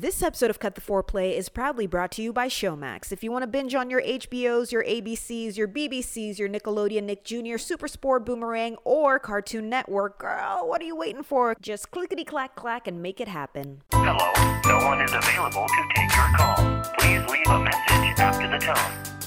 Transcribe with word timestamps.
This 0.00 0.22
episode 0.22 0.48
of 0.48 0.60
Cut 0.60 0.76
the 0.76 0.80
Foreplay 0.80 1.36
is 1.36 1.48
proudly 1.48 1.88
brought 1.88 2.12
to 2.12 2.22
you 2.22 2.32
by 2.32 2.46
Showmax. 2.46 3.10
If 3.10 3.24
you 3.24 3.32
want 3.32 3.42
to 3.42 3.48
binge 3.48 3.74
on 3.74 3.90
your 3.90 4.00
HBOs, 4.00 4.70
your 4.70 4.84
ABCs, 4.84 5.56
your 5.56 5.66
BBCs, 5.66 6.38
your 6.38 6.48
Nickelodeon, 6.48 7.02
Nick 7.02 7.24
Jr., 7.24 7.58
Super 7.58 7.88
Sport, 7.88 8.24
Boomerang, 8.24 8.76
or 8.84 9.18
Cartoon 9.18 9.68
Network, 9.68 10.20
girl, 10.20 10.68
what 10.68 10.80
are 10.80 10.84
you 10.84 10.94
waiting 10.94 11.24
for? 11.24 11.56
Just 11.60 11.90
clickety 11.90 12.22
clack 12.22 12.54
clack 12.54 12.86
and 12.86 13.02
make 13.02 13.20
it 13.20 13.26
happen. 13.26 13.82
Hello, 13.90 14.30
no 14.66 14.86
one 14.86 15.00
is 15.00 15.12
available 15.12 15.66
to 15.66 15.88
take 15.96 16.14
your 16.14 16.30
call. 16.36 16.80
Please 17.00 17.28
leave 17.28 17.48
a 17.48 17.58
message 17.58 18.20
after 18.20 18.48
the 18.48 18.58
tone. 18.58 19.17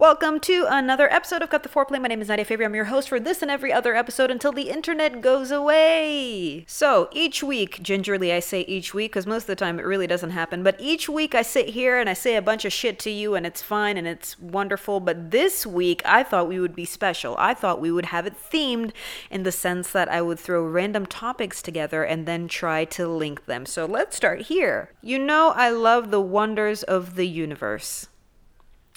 Welcome 0.00 0.38
to 0.42 0.64
another 0.70 1.12
episode 1.12 1.42
of 1.42 1.50
Cut 1.50 1.64
the 1.64 1.68
Foreplay. 1.68 2.00
My 2.00 2.06
name 2.06 2.22
is 2.22 2.28
Nadia 2.28 2.44
Fabre. 2.44 2.64
I'm 2.64 2.72
your 2.76 2.84
host 2.84 3.08
for 3.08 3.18
this 3.18 3.42
and 3.42 3.50
every 3.50 3.72
other 3.72 3.96
episode 3.96 4.30
until 4.30 4.52
the 4.52 4.70
internet 4.70 5.20
goes 5.20 5.50
away. 5.50 6.64
So 6.68 7.08
each 7.10 7.42
week, 7.42 7.82
gingerly 7.82 8.32
I 8.32 8.38
say 8.38 8.60
each 8.60 8.94
week 8.94 9.10
because 9.10 9.26
most 9.26 9.42
of 9.42 9.46
the 9.48 9.56
time 9.56 9.80
it 9.80 9.84
really 9.84 10.06
doesn't 10.06 10.30
happen, 10.30 10.62
but 10.62 10.76
each 10.78 11.08
week 11.08 11.34
I 11.34 11.42
sit 11.42 11.70
here 11.70 11.98
and 11.98 12.08
I 12.08 12.12
say 12.12 12.36
a 12.36 12.42
bunch 12.42 12.64
of 12.64 12.72
shit 12.72 13.00
to 13.00 13.10
you 13.10 13.34
and 13.34 13.44
it's 13.44 13.60
fine 13.60 13.96
and 13.96 14.06
it's 14.06 14.38
wonderful. 14.38 15.00
But 15.00 15.32
this 15.32 15.66
week 15.66 16.00
I 16.04 16.22
thought 16.22 16.46
we 16.46 16.60
would 16.60 16.76
be 16.76 16.84
special. 16.84 17.34
I 17.36 17.52
thought 17.52 17.80
we 17.80 17.90
would 17.90 18.06
have 18.06 18.24
it 18.24 18.36
themed 18.36 18.92
in 19.32 19.42
the 19.42 19.50
sense 19.50 19.90
that 19.90 20.08
I 20.08 20.22
would 20.22 20.38
throw 20.38 20.64
random 20.64 21.06
topics 21.06 21.60
together 21.60 22.04
and 22.04 22.24
then 22.24 22.46
try 22.46 22.84
to 22.84 23.08
link 23.08 23.46
them. 23.46 23.66
So 23.66 23.84
let's 23.84 24.16
start 24.16 24.42
here. 24.42 24.92
You 25.02 25.18
know, 25.18 25.52
I 25.56 25.70
love 25.70 26.12
the 26.12 26.20
wonders 26.20 26.84
of 26.84 27.16
the 27.16 27.26
universe 27.26 28.06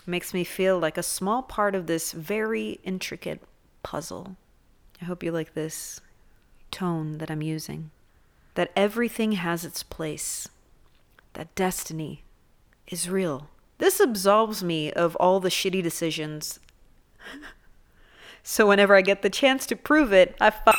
makes 0.06 0.34
me 0.34 0.44
feel 0.44 0.80
like 0.80 0.98
a 0.98 1.04
small 1.04 1.42
part 1.42 1.76
of 1.76 1.88
this 1.88 2.12
very 2.12 2.80
intricate 2.84 3.42
puzzle. 3.84 4.36
I 5.02 5.06
hope 5.06 5.24
you 5.24 5.32
like 5.32 5.54
this 5.54 6.02
tone 6.72 7.18
that 7.20 7.32
I'm 7.32 7.42
using. 7.42 7.92
That 8.56 8.72
everything 8.76 9.34
has 9.34 9.64
its 9.64 9.84
place. 9.84 10.48
That 11.34 11.54
destiny 11.56 12.24
is 12.88 13.10
real. 13.10 13.50
This 13.78 14.00
absolves 14.00 14.64
me 14.64 14.92
of 14.92 15.16
all 15.16 15.40
the 15.40 15.50
shitty 15.50 15.82
decisions. 15.82 16.60
so 18.44 18.68
whenever 18.68 18.96
I 18.96 19.02
get 19.02 19.22
the 19.22 19.30
chance 19.30 19.66
to 19.68 19.76
prove 19.76 20.14
it, 20.14 20.36
I 20.40 20.52
fu- 20.52 20.72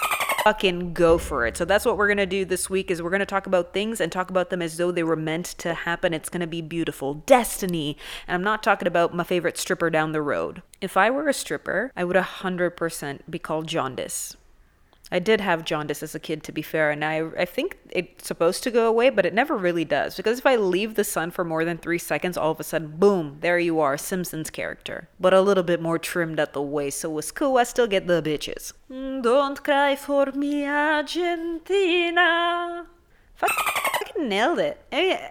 fucking 0.45 0.93
go 0.93 1.19
for 1.19 1.47
it. 1.47 1.57
So 1.57 1.65
that's 1.65 1.85
what 1.85 1.97
we're 1.97 2.09
going 2.09 2.17
to 2.19 2.27
do 2.27 2.45
this 2.45 2.69
week 2.69 2.91
is 2.91 3.03
we're 3.03 3.11
going 3.11 3.21
to 3.21 3.27
talk 3.27 3.47
about 3.47 3.73
things 3.73 4.01
and 4.01 4.11
talk 4.11 4.31
about 4.31 4.51
them 4.51 4.63
as 4.63 4.77
though 4.77 4.91
they 4.91 5.03
were 5.03 5.17
meant 5.17 5.47
to 5.59 5.75
happen. 5.75 6.13
It's 6.13 6.29
going 6.29 6.41
to 6.41 6.47
be 6.47 6.61
beautiful. 6.61 7.15
Destiny. 7.15 7.97
And 8.27 8.35
I'm 8.35 8.45
not 8.45 8.63
talking 8.63 8.89
about 8.89 9.15
my 9.15 9.25
favorite 9.25 9.59
stripper 9.59 9.91
down 9.91 10.13
the 10.13 10.23
road. 10.23 10.63
If 10.81 10.97
I 10.97 11.11
were 11.11 11.29
a 11.29 11.35
stripper, 11.35 11.93
I 11.97 12.05
would 12.05 12.17
100% 12.17 13.21
be 13.31 13.39
called 13.39 13.69
Jaundice. 13.69 14.37
I 15.13 15.19
did 15.19 15.43
have 15.43 15.67
jaundice 15.67 16.03
as 16.03 16.15
a 16.15 16.19
kid, 16.19 16.43
to 16.45 16.53
be 16.53 16.63
fair, 16.63 16.91
and 16.91 17.05
I, 17.05 17.29
I 17.39 17.45
think 17.45 17.77
it's 17.91 18.27
supposed 18.27 18.63
to 18.63 18.71
go 18.71 18.89
away, 18.89 19.11
but 19.11 19.27
it 19.27 19.35
never 19.35 19.59
really 19.59 19.85
does. 19.85 20.17
Because 20.17 20.39
if 20.39 20.47
I 20.47 20.57
leave 20.57 20.95
the 20.95 21.05
sun 21.05 21.31
for 21.31 21.45
more 21.45 21.67
than 21.67 21.77
three 21.77 21.99
seconds, 21.99 22.39
all 22.39 22.51
of 22.51 22.59
a 22.59 22.65
sudden, 22.65 22.97
boom, 22.97 23.37
there 23.41 23.59
you 23.59 23.79
are, 23.79 23.99
Simpsons 23.99 24.49
character. 24.49 25.11
But 25.21 25.35
a 25.35 25.43
little 25.43 25.65
bit 25.65 25.83
more 25.83 25.99
trimmed 25.99 26.41
at 26.41 26.55
the 26.55 26.63
waist, 26.63 26.99
so 26.99 27.19
it's 27.19 27.31
cool, 27.31 27.59
I 27.59 27.65
still 27.65 27.87
get 27.87 28.07
the 28.07 28.23
bitches. 28.23 28.73
Mm, 28.91 29.23
Don't 29.23 29.63
cry 29.63 29.97
for 29.97 30.33
me, 30.33 30.65
Argentina. 30.67 32.87
Fuck, 33.35 33.51
Fucking 33.99 34.29
nailed 34.29 34.61
it. 34.61 34.81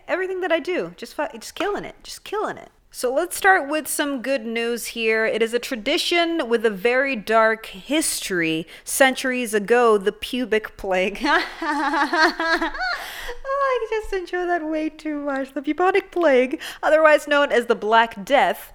Everything 0.07 0.41
that 0.41 0.51
I 0.51 0.59
do, 0.59 0.93
just, 0.95 1.17
just 1.33 1.55
killing 1.55 1.85
it, 1.85 1.95
just 2.03 2.23
killing 2.23 2.57
it. 2.57 2.69
So 2.93 3.13
let's 3.13 3.37
start 3.37 3.69
with 3.69 3.87
some 3.87 4.21
good 4.21 4.45
news 4.45 4.87
here. 4.87 5.25
It 5.25 5.41
is 5.41 5.53
a 5.53 5.59
tradition 5.59 6.49
with 6.49 6.65
a 6.65 6.69
very 6.69 7.15
dark 7.15 7.67
history. 7.67 8.67
Centuries 8.83 9.53
ago, 9.53 9.97
the 9.97 10.11
pubic 10.11 10.75
plague. 10.75 11.19
oh, 11.23 11.45
I 11.61 13.87
just 13.89 14.11
enjoy 14.11 14.45
that 14.45 14.65
way 14.65 14.89
too 14.89 15.19
much. 15.19 15.53
The 15.53 15.61
bubonic 15.61 16.11
plague, 16.11 16.59
otherwise 16.83 17.29
known 17.29 17.53
as 17.53 17.67
the 17.67 17.75
Black 17.75 18.25
Death. 18.25 18.73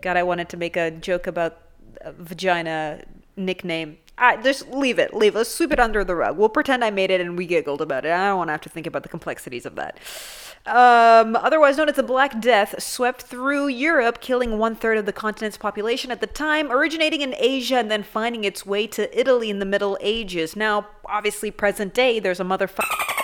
God, 0.00 0.16
I 0.16 0.22
wanted 0.22 0.48
to 0.48 0.56
make 0.56 0.78
a 0.78 0.90
joke 0.90 1.26
about 1.26 1.60
a 2.00 2.12
vagina 2.12 3.04
nickname. 3.36 3.98
I 4.16 4.38
just 4.38 4.68
leave 4.68 4.98
it, 4.98 5.12
leave 5.12 5.34
it. 5.34 5.38
Let's 5.38 5.54
sweep 5.54 5.70
it 5.70 5.80
under 5.80 6.02
the 6.02 6.14
rug. 6.14 6.38
We'll 6.38 6.48
pretend 6.48 6.82
I 6.82 6.90
made 6.90 7.10
it 7.10 7.20
and 7.20 7.36
we 7.36 7.44
giggled 7.44 7.82
about 7.82 8.06
it. 8.06 8.12
I 8.12 8.28
don't 8.28 8.38
want 8.38 8.48
to 8.48 8.52
have 8.52 8.62
to 8.62 8.70
think 8.70 8.86
about 8.86 9.02
the 9.02 9.10
complexities 9.10 9.66
of 9.66 9.74
that. 9.74 9.98
Um, 10.66 11.36
otherwise 11.36 11.78
known 11.78 11.88
as 11.88 11.96
the 11.96 12.02
Black 12.02 12.38
Death, 12.40 12.82
swept 12.82 13.22
through 13.22 13.68
Europe, 13.68 14.20
killing 14.20 14.58
one 14.58 14.76
third 14.76 14.98
of 14.98 15.06
the 15.06 15.12
continent's 15.12 15.56
population 15.56 16.10
at 16.10 16.20
the 16.20 16.26
time, 16.26 16.70
originating 16.70 17.22
in 17.22 17.34
Asia 17.38 17.76
and 17.76 17.90
then 17.90 18.02
finding 18.02 18.44
its 18.44 18.66
way 18.66 18.86
to 18.88 19.18
Italy 19.18 19.48
in 19.48 19.58
the 19.58 19.64
Middle 19.64 19.96
Ages. 20.02 20.54
Now, 20.54 20.86
obviously, 21.06 21.50
present 21.50 21.94
day, 21.94 22.20
there's 22.20 22.40
a 22.40 22.44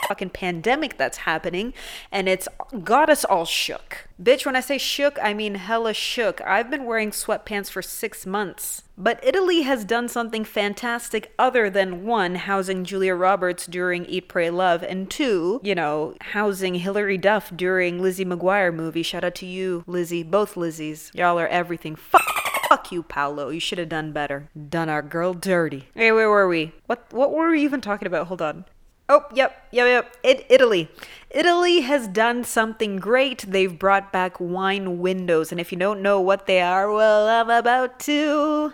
motherfucking 0.06 0.32
pandemic 0.32 0.96
that's 0.96 1.18
happening, 1.18 1.72
and 2.10 2.28
it's 2.28 2.48
got 2.82 3.10
us 3.10 3.24
all 3.24 3.44
shook. 3.44 4.08
Bitch, 4.22 4.46
when 4.46 4.56
I 4.56 4.60
say 4.60 4.78
shook, 4.78 5.18
I 5.22 5.34
mean 5.34 5.56
hella 5.56 5.94
shook. 5.94 6.40
I've 6.40 6.70
been 6.70 6.84
wearing 6.84 7.10
sweatpants 7.10 7.70
for 7.70 7.82
six 7.82 8.24
months. 8.26 8.82
But 8.98 9.20
Italy 9.22 9.62
has 9.62 9.84
done 9.84 10.08
something 10.08 10.44
fantastic 10.44 11.32
other 11.38 11.68
than 11.68 12.06
one, 12.06 12.36
housing 12.36 12.84
Julia 12.84 13.14
Roberts 13.14 13.66
during 13.66 14.06
Eat, 14.06 14.28
Pray, 14.28 14.48
Love, 14.48 14.82
and 14.82 15.10
two, 15.10 15.60
you 15.62 15.74
know, 15.74 16.14
housing 16.32 16.76
Hilary 16.76 17.18
Duff 17.18 17.54
during 17.54 18.00
Lizzie 18.00 18.24
McGuire 18.24 18.74
movie. 18.74 19.02
Shout 19.02 19.24
out 19.24 19.34
to 19.36 19.46
you, 19.46 19.84
Lizzie, 19.86 20.22
both 20.22 20.54
Lizzies. 20.54 21.14
Y'all 21.14 21.38
are 21.38 21.48
everything. 21.48 21.94
Fuck. 21.94 22.22
Fuck 22.68 22.90
you, 22.90 23.04
Paolo. 23.04 23.50
You 23.50 23.60
should 23.60 23.78
have 23.78 23.90
done 23.90 24.10
better. 24.12 24.48
Done 24.68 24.88
our 24.88 25.02
girl 25.02 25.34
dirty. 25.34 25.86
Hey, 25.94 26.10
where 26.10 26.28
were 26.28 26.48
we? 26.48 26.72
What 26.86 27.12
what 27.12 27.32
were 27.32 27.52
we 27.52 27.62
even 27.62 27.80
talking 27.80 28.08
about? 28.08 28.26
Hold 28.26 28.42
on. 28.42 28.64
Oh, 29.08 29.24
yep, 29.32 29.68
yep, 29.70 29.86
yep. 29.86 30.16
It, 30.24 30.46
Italy. 30.48 30.90
Italy 31.30 31.82
has 31.82 32.08
done 32.08 32.42
something 32.42 32.96
great. 32.96 33.44
They've 33.46 33.78
brought 33.78 34.12
back 34.12 34.40
wine 34.40 34.98
windows. 34.98 35.52
And 35.52 35.60
if 35.60 35.70
you 35.70 35.78
don't 35.78 36.02
know 36.02 36.20
what 36.20 36.46
they 36.46 36.60
are, 36.60 36.90
well, 36.90 37.28
I'm 37.28 37.50
about 37.50 38.00
to 38.00 38.72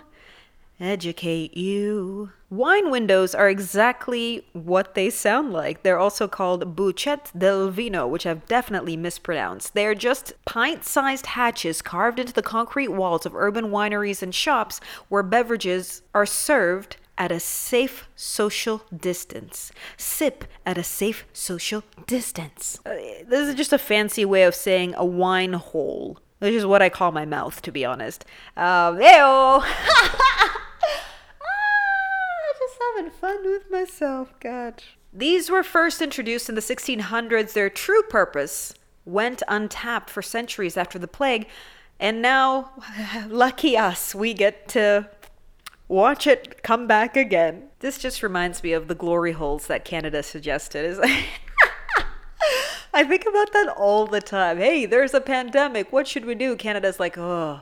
educate 0.80 1.56
you. 1.56 2.30
Wine 2.48 2.90
windows 2.90 3.34
are 3.34 3.48
exactly 3.48 4.44
what 4.52 4.94
they 4.94 5.10
sound 5.10 5.52
like. 5.52 5.82
They're 5.82 5.98
also 5.98 6.28
called 6.28 6.76
Bucette 6.76 7.30
del 7.36 7.70
Vino, 7.70 8.06
which 8.06 8.26
I've 8.26 8.46
definitely 8.46 8.96
mispronounced. 8.96 9.74
They're 9.74 9.94
just 9.94 10.32
pint 10.44 10.84
sized 10.84 11.26
hatches 11.26 11.82
carved 11.82 12.18
into 12.18 12.32
the 12.32 12.42
concrete 12.42 12.88
walls 12.88 13.24
of 13.24 13.34
urban 13.34 13.66
wineries 13.66 14.22
and 14.22 14.34
shops 14.34 14.80
where 15.08 15.22
beverages 15.22 16.02
are 16.14 16.26
served 16.26 16.96
at 17.18 17.30
a 17.30 17.40
safe 17.40 18.08
social 18.16 18.82
distance. 18.94 19.72
Sip 19.96 20.44
at 20.64 20.78
a 20.78 20.82
safe 20.82 21.26
social 21.32 21.82
distance. 22.06 22.80
Uh, 22.84 22.90
this 23.26 23.48
is 23.48 23.54
just 23.54 23.72
a 23.72 23.78
fancy 23.78 24.24
way 24.24 24.44
of 24.44 24.54
saying 24.54 24.94
a 24.96 25.04
wine 25.04 25.52
hole, 25.52 26.18
which 26.38 26.54
is 26.54 26.66
what 26.66 26.82
I 26.82 26.88
call 26.88 27.12
my 27.12 27.24
mouth, 27.24 27.62
to 27.62 27.72
be 27.72 27.84
honest. 27.84 28.24
Um, 28.56 29.00
ew. 29.00 29.62
Ah, 31.44 32.52
just 32.58 32.78
having 32.96 33.10
fun 33.10 33.44
with 33.44 33.70
myself, 33.70 34.32
God. 34.40 34.82
These 35.12 35.50
were 35.50 35.62
first 35.62 36.00
introduced 36.00 36.48
in 36.48 36.54
the 36.54 36.60
1600s. 36.60 37.52
Their 37.52 37.70
true 37.70 38.02
purpose 38.02 38.74
went 39.04 39.42
untapped 39.48 40.08
for 40.08 40.22
centuries 40.22 40.76
after 40.76 40.98
the 40.98 41.08
plague, 41.08 41.48
and 42.00 42.20
now, 42.20 42.72
lucky 43.28 43.76
us, 43.76 44.14
we 44.14 44.34
get 44.34 44.68
to 44.68 45.08
watch 45.92 46.26
it 46.26 46.62
come 46.62 46.86
back 46.86 47.16
again. 47.16 47.64
This 47.80 47.98
just 47.98 48.22
reminds 48.22 48.62
me 48.62 48.72
of 48.72 48.88
the 48.88 48.94
glory 48.94 49.32
holes 49.32 49.66
that 49.66 49.84
Canada 49.84 50.22
suggested. 50.22 50.86
Is 50.86 50.98
I 52.94 53.04
think 53.04 53.26
about 53.28 53.52
that 53.52 53.68
all 53.76 54.06
the 54.06 54.20
time. 54.20 54.56
Hey, 54.58 54.86
there's 54.86 55.14
a 55.14 55.20
pandemic. 55.20 55.92
What 55.92 56.08
should 56.08 56.24
we 56.24 56.34
do? 56.34 56.56
Canada's 56.56 56.98
like, 56.98 57.18
oh, 57.18 57.60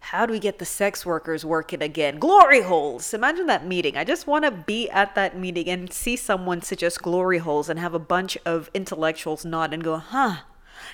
how 0.00 0.24
do 0.24 0.32
we 0.32 0.38
get 0.38 0.58
the 0.58 0.64
sex 0.64 1.04
workers 1.04 1.44
working 1.44 1.82
again? 1.82 2.18
Glory 2.18 2.62
holes. 2.62 3.12
Imagine 3.12 3.46
that 3.46 3.66
meeting. 3.66 3.96
I 3.96 4.04
just 4.04 4.26
want 4.26 4.44
to 4.44 4.50
be 4.50 4.88
at 4.90 5.14
that 5.14 5.38
meeting 5.38 5.68
and 5.68 5.92
see 5.92 6.16
someone 6.16 6.62
suggest 6.62 7.02
glory 7.02 7.38
holes 7.38 7.68
and 7.68 7.78
have 7.78 7.94
a 7.94 7.98
bunch 7.98 8.38
of 8.46 8.70
intellectuals 8.72 9.44
nod 9.44 9.74
and 9.74 9.84
go, 9.84 9.96
huh, 9.98 10.36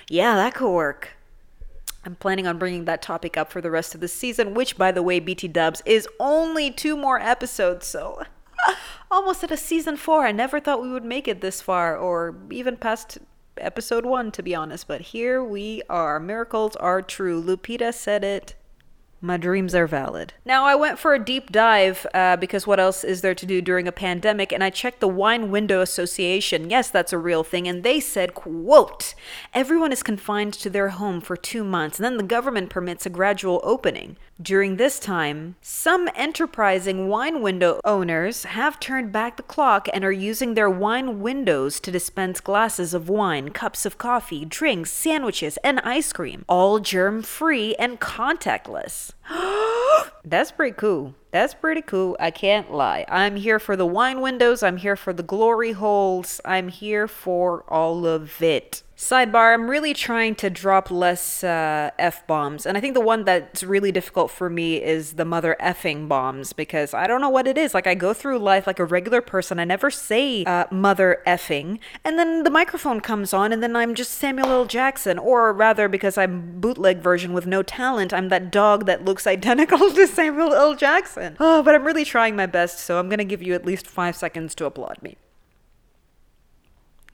yeah, 0.09 0.35
that 0.35 0.53
could 0.55 0.71
work. 0.71 1.11
I'm 2.05 2.15
planning 2.15 2.47
on 2.47 2.57
bringing 2.57 2.85
that 2.85 3.01
topic 3.01 3.37
up 3.37 3.51
for 3.51 3.61
the 3.61 3.71
rest 3.71 3.95
of 3.95 4.01
the 4.01 4.07
season, 4.07 4.53
which, 4.53 4.77
by 4.77 4.91
the 4.91 5.03
way, 5.03 5.19
BT 5.19 5.47
Dubs 5.47 5.81
is 5.85 6.07
only 6.19 6.69
two 6.69 6.97
more 6.97 7.19
episodes, 7.19 7.87
so 7.87 8.23
almost 9.11 9.43
at 9.43 9.51
a 9.51 9.57
season 9.57 9.95
four. 9.95 10.25
I 10.25 10.31
never 10.33 10.59
thought 10.59 10.81
we 10.81 10.91
would 10.91 11.05
make 11.05 11.27
it 11.27 11.41
this 11.41 11.61
far, 11.61 11.95
or 11.97 12.35
even 12.49 12.75
past 12.75 13.19
episode 13.57 14.05
one, 14.05 14.31
to 14.31 14.43
be 14.43 14.53
honest. 14.53 14.87
But 14.87 15.01
here 15.01 15.41
we 15.43 15.81
are. 15.89 16.19
Miracles 16.19 16.75
are 16.75 17.01
true. 17.01 17.41
Lupita 17.41 17.93
said 17.93 18.23
it. 18.23 18.55
My 19.25 19.37
dreams 19.37 19.73
are 19.73 19.87
valid. 19.87 20.33
Now, 20.43 20.65
I 20.65 20.75
went 20.75 20.99
for 20.99 21.13
a 21.13 21.23
deep 21.23 21.49
dive 21.49 22.05
uh, 22.13 22.35
because 22.35 22.67
what 22.67 22.77
else 22.77 23.05
is 23.05 23.21
there 23.21 23.33
to 23.33 23.45
do 23.45 23.61
during 23.61 23.87
a 23.87 23.93
pandemic? 23.93 24.51
And 24.51 24.61
I 24.61 24.69
checked 24.69 24.99
the 24.99 25.07
Wine 25.07 25.49
Window 25.49 25.79
Association. 25.79 26.69
Yes, 26.69 26.89
that's 26.89 27.13
a 27.13 27.17
real 27.17 27.41
thing. 27.41 27.65
And 27.65 27.83
they 27.83 28.01
said, 28.01 28.33
quote, 28.33 29.15
everyone 29.53 29.93
is 29.93 30.03
confined 30.03 30.53
to 30.55 30.69
their 30.69 30.89
home 30.89 31.21
for 31.21 31.37
two 31.37 31.63
months, 31.63 31.99
and 31.99 32.03
then 32.03 32.17
the 32.17 32.23
government 32.23 32.69
permits 32.69 33.05
a 33.05 33.09
gradual 33.09 33.61
opening. 33.63 34.17
During 34.41 34.77
this 34.77 34.97
time, 34.97 35.57
some 35.61 36.09
enterprising 36.15 37.07
wine 37.07 37.43
window 37.43 37.79
owners 37.85 38.45
have 38.45 38.79
turned 38.79 39.11
back 39.11 39.37
the 39.37 39.43
clock 39.43 39.87
and 39.93 40.03
are 40.03 40.11
using 40.11 40.55
their 40.55 40.69
wine 40.69 41.19
windows 41.21 41.79
to 41.81 41.91
dispense 41.91 42.39
glasses 42.39 42.95
of 42.95 43.09
wine, 43.09 43.49
cups 43.49 43.85
of 43.85 43.99
coffee, 43.99 44.43
drinks, 44.43 44.89
sandwiches, 44.89 45.57
and 45.63 45.79
ice 45.81 46.11
cream, 46.11 46.45
all 46.49 46.79
germ 46.79 47.21
free 47.21 47.75
and 47.75 47.99
contactless. 47.99 49.11
That's 50.25 50.51
pretty 50.51 50.75
cool. 50.77 51.13
That's 51.29 51.53
pretty 51.53 51.83
cool. 51.83 52.17
I 52.19 52.31
can't 52.31 52.71
lie. 52.71 53.05
I'm 53.09 53.35
here 53.35 53.59
for 53.59 53.75
the 53.75 53.85
wine 53.85 54.19
windows. 54.19 54.63
I'm 54.63 54.77
here 54.77 54.95
for 54.95 55.13
the 55.13 55.23
glory 55.23 55.73
holes. 55.73 56.41
I'm 56.43 56.69
here 56.69 57.07
for 57.07 57.65
all 57.67 58.07
of 58.07 58.41
it. 58.41 58.81
Sidebar, 59.03 59.53
I'm 59.53 59.69
really 59.69 59.93
trying 59.93 60.33
to 60.35 60.49
drop 60.49 60.89
less 60.89 61.43
uh, 61.43 61.91
F 61.99 62.25
bombs. 62.25 62.65
And 62.65 62.77
I 62.77 62.81
think 62.81 62.93
the 62.93 63.01
one 63.01 63.25
that's 63.25 63.61
really 63.61 63.91
difficult 63.91 64.31
for 64.31 64.49
me 64.49 64.81
is 64.81 65.15
the 65.15 65.25
mother 65.25 65.57
effing 65.59 66.07
bombs 66.07 66.53
because 66.53 66.93
I 66.93 67.05
don't 67.05 67.19
know 67.19 67.29
what 67.29 67.45
it 67.45 67.57
is. 67.57 67.73
Like, 67.73 67.85
I 67.85 67.95
go 67.95 68.13
through 68.13 68.39
life 68.39 68.65
like 68.65 68.79
a 68.79 68.85
regular 68.85 69.19
person. 69.19 69.59
I 69.59 69.65
never 69.65 69.91
say 69.91 70.45
uh, 70.45 70.67
mother 70.71 71.21
effing. 71.27 71.79
And 72.05 72.17
then 72.17 72.43
the 72.43 72.49
microphone 72.49 73.01
comes 73.01 73.33
on, 73.33 73.51
and 73.51 73.61
then 73.61 73.75
I'm 73.75 73.93
just 73.93 74.11
Samuel 74.11 74.47
L. 74.47 74.65
Jackson. 74.65 75.19
Or 75.19 75.51
rather, 75.51 75.89
because 75.89 76.17
I'm 76.17 76.61
bootleg 76.61 77.01
version 77.01 77.33
with 77.33 77.45
no 77.45 77.61
talent, 77.61 78.13
I'm 78.13 78.29
that 78.29 78.53
dog 78.53 78.85
that 78.85 79.03
looks 79.03 79.27
identical 79.35 79.91
to 79.91 80.07
Samuel 80.07 80.53
L. 80.53 80.75
Jackson. 80.75 81.35
Oh, 81.41 81.61
but 81.61 81.75
I'm 81.75 81.83
really 81.83 82.05
trying 82.05 82.37
my 82.37 82.45
best, 82.45 82.79
so 82.79 82.99
I'm 82.99 83.09
going 83.09 83.19
to 83.19 83.25
give 83.25 83.43
you 83.43 83.53
at 83.53 83.65
least 83.65 83.85
five 83.85 84.15
seconds 84.15 84.55
to 84.55 84.65
applaud 84.65 84.99
me. 85.01 85.17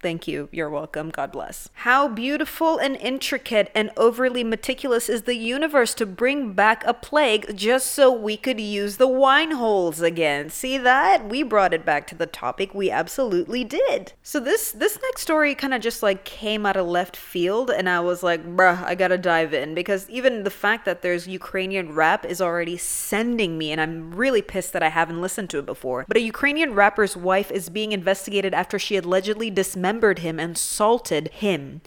Thank 0.01 0.27
you. 0.27 0.47
You're 0.51 0.69
welcome. 0.69 1.09
God 1.09 1.33
bless. 1.33 1.69
How 1.73 2.07
beautiful 2.07 2.77
and 2.77 2.95
intricate 2.95 3.69
and 3.75 3.91
overly 3.97 4.45
meticulous 4.45 5.09
is 5.09 5.23
the 5.23 5.35
universe 5.35 5.93
to 5.95 6.05
bring 6.05 6.53
back 6.53 6.83
a 6.85 6.93
plague 6.93 7.55
just 7.57 7.87
so 7.87 8.11
we 8.11 8.37
could 8.37 8.61
use 8.61 8.95
the 8.95 9.07
wine 9.07 9.51
holes 9.51 9.99
again. 10.01 10.49
See 10.49 10.77
that? 10.77 11.27
We 11.27 11.43
brought 11.43 11.73
it 11.73 11.85
back 11.85 12.07
to 12.07 12.15
the 12.15 12.25
topic. 12.25 12.73
We 12.73 12.89
absolutely 12.89 13.65
did. 13.65 14.13
So 14.23 14.39
this 14.39 14.71
this 14.71 14.97
next 15.01 15.21
story 15.21 15.53
kind 15.53 15.73
of 15.73 15.81
just 15.81 16.01
like 16.01 16.23
came 16.23 16.65
out 16.65 16.77
of 16.77 16.87
left 16.87 17.17
field 17.17 17.69
and 17.69 17.89
I 17.89 17.99
was 17.99 18.23
like, 18.23 18.45
bruh, 18.45 18.81
I 18.83 18.95
gotta 18.95 19.17
dive 19.17 19.53
in 19.53 19.75
because 19.75 20.09
even 20.09 20.43
the 20.43 20.49
fact 20.49 20.85
that 20.85 21.01
there's 21.01 21.27
Ukrainian 21.27 21.93
rap 21.93 22.25
is 22.25 22.41
already 22.41 22.77
sending 22.77 23.57
me 23.57 23.71
and 23.73 23.81
I'm 23.81 24.15
really 24.15 24.41
pissed 24.41 24.71
that 24.73 24.83
I 24.83 24.89
haven't 24.89 25.21
listened 25.21 25.49
to 25.49 25.59
it 25.59 25.65
before. 25.65 26.05
But 26.07 26.17
a 26.17 26.21
Ukrainian 26.21 26.73
rapper's 26.73 27.17
wife 27.17 27.51
is 27.51 27.67
being 27.67 27.91
investigated 27.91 28.53
after 28.53 28.79
she 28.79 28.95
allegedly 28.95 29.49
dismembered 29.89 30.19
him 30.19 30.39
and 30.39 30.55
salted 30.55 31.29
him. 31.29 31.81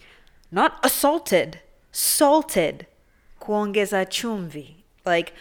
Not 0.51 0.77
assaulted, 0.83 1.61
salted. 1.91 2.85
Kuongeza 3.39 4.05
chumvi. 4.05 4.83
Like, 5.05 5.33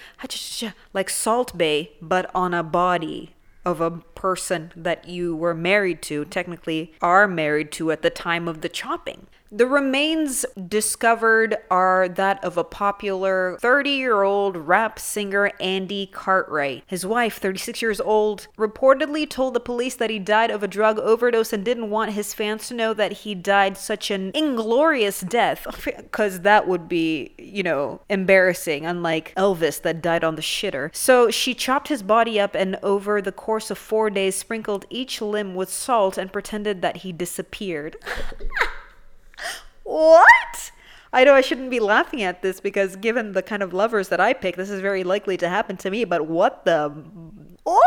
like 0.92 1.10
Salt 1.10 1.58
Bae, 1.58 1.90
but 2.00 2.30
on 2.34 2.54
a 2.54 2.62
body 2.62 3.34
of 3.64 3.80
a 3.80 3.90
person 3.90 4.72
that 4.76 5.08
you 5.08 5.34
were 5.34 5.54
married 5.54 6.02
to, 6.02 6.24
technically 6.24 6.92
are 7.00 7.26
married 7.26 7.72
to 7.72 7.90
at 7.90 8.02
the 8.02 8.10
time 8.10 8.46
of 8.46 8.60
the 8.60 8.68
chopping. 8.68 9.26
The 9.54 9.66
remains 9.66 10.46
discovered 10.66 11.58
are 11.70 12.08
that 12.08 12.42
of 12.42 12.56
a 12.56 12.64
popular 12.64 13.58
30 13.60 13.90
year 13.90 14.22
old 14.22 14.56
rap 14.56 14.98
singer 14.98 15.50
Andy 15.60 16.06
Cartwright. 16.06 16.84
His 16.86 17.04
wife, 17.04 17.36
36 17.36 17.82
years 17.82 18.00
old, 18.00 18.48
reportedly 18.56 19.28
told 19.28 19.52
the 19.52 19.60
police 19.60 19.94
that 19.96 20.08
he 20.08 20.18
died 20.18 20.50
of 20.50 20.62
a 20.62 20.68
drug 20.68 20.98
overdose 20.98 21.52
and 21.52 21.66
didn't 21.66 21.90
want 21.90 22.12
his 22.12 22.32
fans 22.32 22.66
to 22.68 22.74
know 22.74 22.94
that 22.94 23.12
he 23.12 23.34
died 23.34 23.76
such 23.76 24.10
an 24.10 24.30
inglorious 24.32 25.20
death, 25.20 25.66
because 25.98 26.40
that 26.40 26.66
would 26.66 26.88
be, 26.88 27.34
you 27.36 27.62
know, 27.62 28.00
embarrassing, 28.08 28.86
unlike 28.86 29.34
Elvis 29.36 29.82
that 29.82 30.00
died 30.00 30.24
on 30.24 30.36
the 30.36 30.40
shitter. 30.42 30.88
So 30.96 31.30
she 31.30 31.52
chopped 31.52 31.88
his 31.88 32.02
body 32.02 32.40
up 32.40 32.54
and 32.54 32.78
over 32.82 33.20
the 33.20 33.32
course 33.32 33.70
of 33.70 33.76
four 33.76 34.08
days 34.08 34.34
sprinkled 34.34 34.86
each 34.88 35.20
limb 35.20 35.54
with 35.54 35.70
salt 35.70 36.16
and 36.16 36.32
pretended 36.32 36.80
that 36.80 36.98
he 36.98 37.12
disappeared. 37.12 37.96
What? 39.84 40.72
I 41.12 41.24
know 41.24 41.34
I 41.34 41.42
shouldn't 41.42 41.70
be 41.70 41.80
laughing 41.80 42.22
at 42.22 42.40
this 42.40 42.60
because 42.60 42.96
given 42.96 43.32
the 43.32 43.42
kind 43.42 43.62
of 43.62 43.74
lovers 43.74 44.08
that 44.08 44.20
I 44.20 44.32
pick, 44.32 44.56
this 44.56 44.70
is 44.70 44.80
very 44.80 45.04
likely 45.04 45.36
to 45.38 45.48
happen 45.48 45.76
to 45.78 45.90
me, 45.90 46.04
but 46.04 46.26
what 46.26 46.64
the. 46.64 46.88
What? 47.64 47.82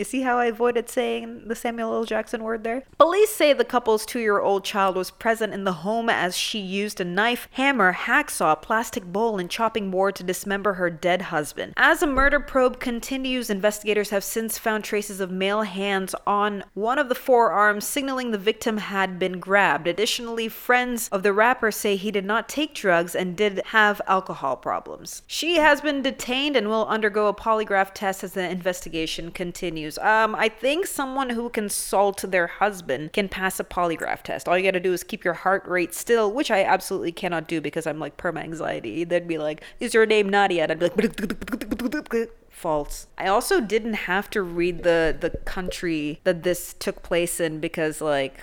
You 0.00 0.04
see 0.04 0.22
how 0.22 0.38
I 0.38 0.46
avoided 0.46 0.88
saying 0.88 1.42
the 1.48 1.54
Samuel 1.54 1.92
L. 1.92 2.04
Jackson 2.04 2.42
word 2.42 2.64
there? 2.64 2.84
Police 2.96 3.28
say 3.28 3.52
the 3.52 3.66
couple's 3.66 4.06
two 4.06 4.18
year 4.18 4.40
old 4.40 4.64
child 4.64 4.96
was 4.96 5.10
present 5.10 5.52
in 5.52 5.64
the 5.64 5.74
home 5.84 6.08
as 6.08 6.34
she 6.34 6.58
used 6.58 7.02
a 7.02 7.04
knife, 7.04 7.48
hammer, 7.50 7.92
hacksaw, 7.92 8.62
plastic 8.62 9.04
bowl, 9.04 9.38
and 9.38 9.50
chopping 9.50 9.90
board 9.90 10.14
to 10.14 10.24
dismember 10.24 10.72
her 10.72 10.88
dead 10.88 11.20
husband. 11.20 11.74
As 11.76 12.02
a 12.02 12.06
murder 12.06 12.40
probe 12.40 12.80
continues, 12.80 13.50
investigators 13.50 14.08
have 14.08 14.24
since 14.24 14.56
found 14.56 14.84
traces 14.84 15.20
of 15.20 15.30
male 15.30 15.64
hands 15.64 16.14
on 16.26 16.64
one 16.72 16.98
of 16.98 17.10
the 17.10 17.14
forearms, 17.14 17.86
signaling 17.86 18.30
the 18.30 18.38
victim 18.38 18.78
had 18.78 19.18
been 19.18 19.38
grabbed. 19.38 19.86
Additionally, 19.86 20.48
friends 20.48 21.10
of 21.12 21.22
the 21.22 21.34
rapper 21.34 21.70
say 21.70 21.96
he 21.96 22.10
did 22.10 22.24
not 22.24 22.48
take 22.48 22.72
drugs 22.72 23.14
and 23.14 23.36
did 23.36 23.60
have 23.66 24.00
alcohol 24.06 24.56
problems. 24.56 25.20
She 25.26 25.56
has 25.56 25.82
been 25.82 26.00
detained 26.00 26.56
and 26.56 26.68
will 26.68 26.86
undergo 26.86 27.26
a 27.26 27.34
polygraph 27.34 27.92
test 27.92 28.24
as 28.24 28.32
the 28.32 28.48
investigation 28.48 29.30
continues. 29.30 29.89
Um, 29.98 30.34
I 30.34 30.48
think 30.48 30.86
someone 30.86 31.30
who 31.30 31.48
can 31.48 31.68
salt 31.68 32.24
their 32.26 32.46
husband 32.46 33.12
can 33.12 33.28
pass 33.28 33.60
a 33.60 33.64
polygraph 33.64 34.22
test. 34.22 34.48
All 34.48 34.56
you 34.56 34.64
gotta 34.64 34.80
do 34.80 34.92
is 34.92 35.02
keep 35.02 35.24
your 35.24 35.34
heart 35.34 35.66
rate 35.66 35.94
still, 35.94 36.32
which 36.32 36.50
I 36.50 36.64
absolutely 36.64 37.12
cannot 37.12 37.48
do 37.48 37.60
because 37.60 37.86
I'm 37.86 37.98
like 37.98 38.16
perma 38.16 38.42
anxiety. 38.42 39.04
They'd 39.04 39.28
be 39.28 39.38
like, 39.38 39.62
"Is 39.78 39.94
your 39.94 40.06
name 40.06 40.28
Nadia?" 40.28 40.64
And 40.64 40.72
I'd 40.72 40.78
be 40.78 40.88
like, 40.88 42.30
false. 42.50 43.06
I 43.16 43.26
also 43.26 43.60
didn't 43.60 43.94
have 43.94 44.28
to 44.30 44.42
read 44.42 44.82
the 44.82 45.16
the 45.18 45.30
country 45.30 46.20
that 46.24 46.42
this 46.42 46.74
took 46.74 47.02
place 47.02 47.40
in 47.40 47.60
because 47.60 48.00
like 48.00 48.42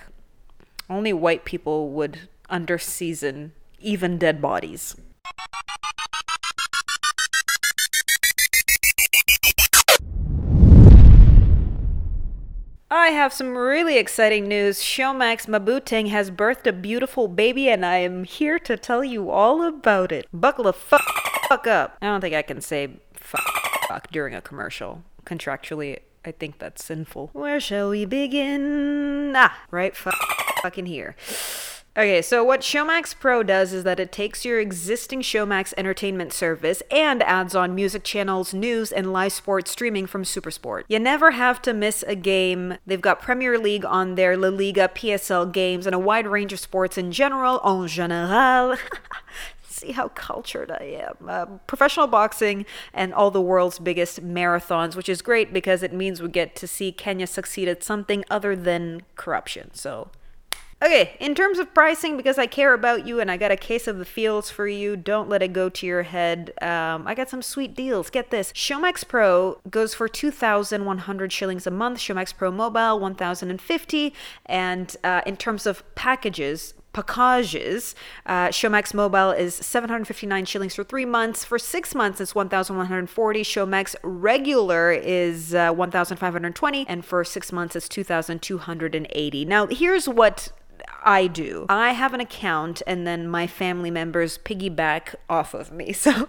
only 0.90 1.12
white 1.12 1.44
people 1.44 1.90
would 1.90 2.28
underseason 2.50 3.50
even 3.80 4.18
dead 4.18 4.40
bodies. 4.40 4.96
I 13.08 13.12
have 13.12 13.32
some 13.32 13.56
really 13.56 13.96
exciting 13.96 14.48
news. 14.48 14.80
Showmax 14.80 15.46
Mabuteng 15.46 16.10
has 16.10 16.30
birthed 16.30 16.66
a 16.66 16.74
beautiful 16.74 17.26
baby, 17.26 17.70
and 17.70 17.82
I 17.86 17.96
am 17.96 18.24
here 18.24 18.58
to 18.58 18.76
tell 18.76 19.02
you 19.02 19.30
all 19.30 19.62
about 19.66 20.12
it. 20.12 20.26
Buckle 20.30 20.64
the 20.64 20.74
fuck 20.74 21.66
up. 21.66 21.96
I 22.02 22.06
don't 22.06 22.20
think 22.20 22.34
I 22.34 22.42
can 22.42 22.60
say 22.60 22.90
fuck 23.14 24.10
during 24.10 24.34
a 24.34 24.42
commercial. 24.42 25.04
Contractually, 25.24 26.00
I 26.22 26.32
think 26.32 26.58
that's 26.58 26.84
sinful. 26.84 27.30
Where 27.32 27.60
shall 27.60 27.88
we 27.88 28.04
begin? 28.04 29.32
Ah, 29.34 29.58
right 29.70 29.96
fucking 29.96 30.84
here. 30.84 31.16
Okay, 31.98 32.22
so 32.22 32.44
what 32.44 32.60
Showmax 32.60 33.18
Pro 33.18 33.42
does 33.42 33.72
is 33.72 33.82
that 33.82 33.98
it 33.98 34.12
takes 34.12 34.44
your 34.44 34.60
existing 34.60 35.20
Showmax 35.20 35.74
entertainment 35.76 36.32
service 36.32 36.80
and 36.92 37.24
adds 37.24 37.56
on 37.56 37.74
music 37.74 38.04
channels, 38.04 38.54
news, 38.54 38.92
and 38.92 39.12
live 39.12 39.32
sports 39.32 39.72
streaming 39.72 40.06
from 40.06 40.22
Supersport. 40.22 40.84
You 40.86 41.00
never 41.00 41.32
have 41.32 41.60
to 41.62 41.74
miss 41.74 42.04
a 42.06 42.14
game. 42.14 42.78
They've 42.86 43.00
got 43.00 43.20
Premier 43.20 43.58
League 43.58 43.84
on 43.84 44.14
there, 44.14 44.36
La 44.36 44.46
Liga, 44.46 44.88
PSL 44.94 45.52
games, 45.52 45.86
and 45.86 45.94
a 45.94 45.98
wide 45.98 46.28
range 46.28 46.52
of 46.52 46.60
sports 46.60 46.96
in 46.96 47.10
general, 47.10 47.60
en 47.66 47.88
general. 47.88 48.76
see 49.68 49.90
how 49.90 50.06
cultured 50.10 50.70
I 50.70 51.02
am. 51.02 51.28
Uh, 51.28 51.46
professional 51.66 52.06
boxing 52.06 52.64
and 52.94 53.12
all 53.12 53.32
the 53.32 53.42
world's 53.42 53.80
biggest 53.80 54.24
marathons, 54.24 54.94
which 54.94 55.08
is 55.08 55.20
great 55.20 55.52
because 55.52 55.82
it 55.82 55.92
means 55.92 56.22
we 56.22 56.28
get 56.28 56.54
to 56.54 56.68
see 56.68 56.92
Kenya 56.92 57.26
succeed 57.26 57.66
at 57.66 57.82
something 57.82 58.24
other 58.30 58.54
than 58.54 59.02
corruption. 59.16 59.74
So 59.74 60.12
Okay, 60.80 61.16
in 61.18 61.34
terms 61.34 61.58
of 61.58 61.74
pricing, 61.74 62.16
because 62.16 62.38
I 62.38 62.46
care 62.46 62.72
about 62.72 63.04
you 63.04 63.18
and 63.18 63.32
I 63.32 63.36
got 63.36 63.50
a 63.50 63.56
case 63.56 63.88
of 63.88 63.98
the 63.98 64.04
feels 64.04 64.48
for 64.48 64.68
you, 64.68 64.96
don't 64.96 65.28
let 65.28 65.42
it 65.42 65.52
go 65.52 65.68
to 65.68 65.86
your 65.86 66.04
head. 66.04 66.52
Um, 66.62 67.04
I 67.04 67.16
got 67.16 67.28
some 67.28 67.42
sweet 67.42 67.74
deals. 67.74 68.10
Get 68.10 68.30
this 68.30 68.52
Showmax 68.52 69.06
Pro 69.08 69.58
goes 69.68 69.92
for 69.92 70.06
2,100 70.06 71.32
shillings 71.32 71.66
a 71.66 71.72
month, 71.72 71.98
Showmax 71.98 72.36
Pro 72.36 72.52
Mobile 72.52 73.00
1,050. 73.00 74.14
And 74.46 74.96
uh, 75.02 75.22
in 75.26 75.36
terms 75.36 75.66
of 75.66 75.82
packages, 75.96 76.74
packages. 76.92 77.94
Uh, 78.26 78.48
Showmax 78.48 78.94
Mobile 78.94 79.30
is 79.30 79.54
759 79.54 80.44
shillings 80.44 80.74
for 80.74 80.84
three 80.84 81.04
months. 81.04 81.44
For 81.44 81.58
six 81.58 81.94
months, 81.94 82.20
it's 82.20 82.34
1,140. 82.34 83.42
Showmax 83.42 83.96
Regular 84.02 84.92
is 84.92 85.54
uh, 85.54 85.72
1,520. 85.72 86.86
And 86.88 87.04
for 87.04 87.24
six 87.24 87.52
months, 87.52 87.76
it's 87.76 87.88
2,280. 87.88 89.44
Now, 89.44 89.66
here's 89.66 90.08
what 90.08 90.52
I 91.04 91.26
do. 91.26 91.66
I 91.68 91.92
have 91.92 92.12
an 92.14 92.20
account 92.20 92.82
and 92.86 93.06
then 93.06 93.28
my 93.28 93.46
family 93.46 93.90
members 93.90 94.38
piggyback 94.38 95.14
off 95.28 95.54
of 95.54 95.70
me. 95.72 95.92
So 96.04 96.28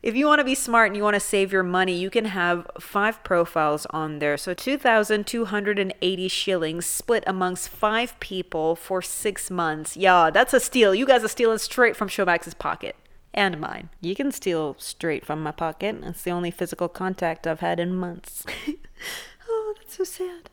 if 0.00 0.14
you 0.14 0.26
want 0.26 0.38
to 0.38 0.44
be 0.44 0.54
smart 0.54 0.88
and 0.88 0.96
you 0.96 1.02
want 1.02 1.14
to 1.14 1.20
save 1.20 1.52
your 1.52 1.64
money, 1.64 1.92
you 1.94 2.08
can 2.10 2.26
have 2.26 2.70
five 2.78 3.22
profiles 3.24 3.84
on 3.86 4.20
there. 4.20 4.36
So 4.36 4.54
2,280 4.54 6.28
shillings 6.28 6.86
split 6.86 7.24
amongst 7.26 7.68
five 7.68 8.18
people 8.20 8.76
for 8.76 9.02
six 9.02 9.50
months. 9.50 9.96
Yeah, 9.96 10.30
that's 10.30 10.54
a 10.54 10.60
steal. 10.60 10.94
You 10.94 11.04
guys 11.04 11.24
are 11.24 11.28
stealing 11.28 11.58
straight 11.58 11.96
from 11.96 12.08
Showmax's 12.08 12.54
pocket. 12.54 12.94
and 13.34 13.60
mine. 13.60 13.88
You 14.00 14.14
can 14.14 14.32
steal 14.32 14.74
straight 14.78 15.24
from 15.24 15.42
my 15.42 15.52
pocket. 15.52 15.96
It's 16.02 16.22
the 16.22 16.30
only 16.30 16.50
physical 16.50 16.88
contact 16.88 17.46
I've 17.46 17.60
had 17.60 17.78
in 17.80 17.94
months. 17.94 18.44
oh, 19.48 19.74
that's 19.78 19.96
so 19.96 20.04
sad. 20.04 20.50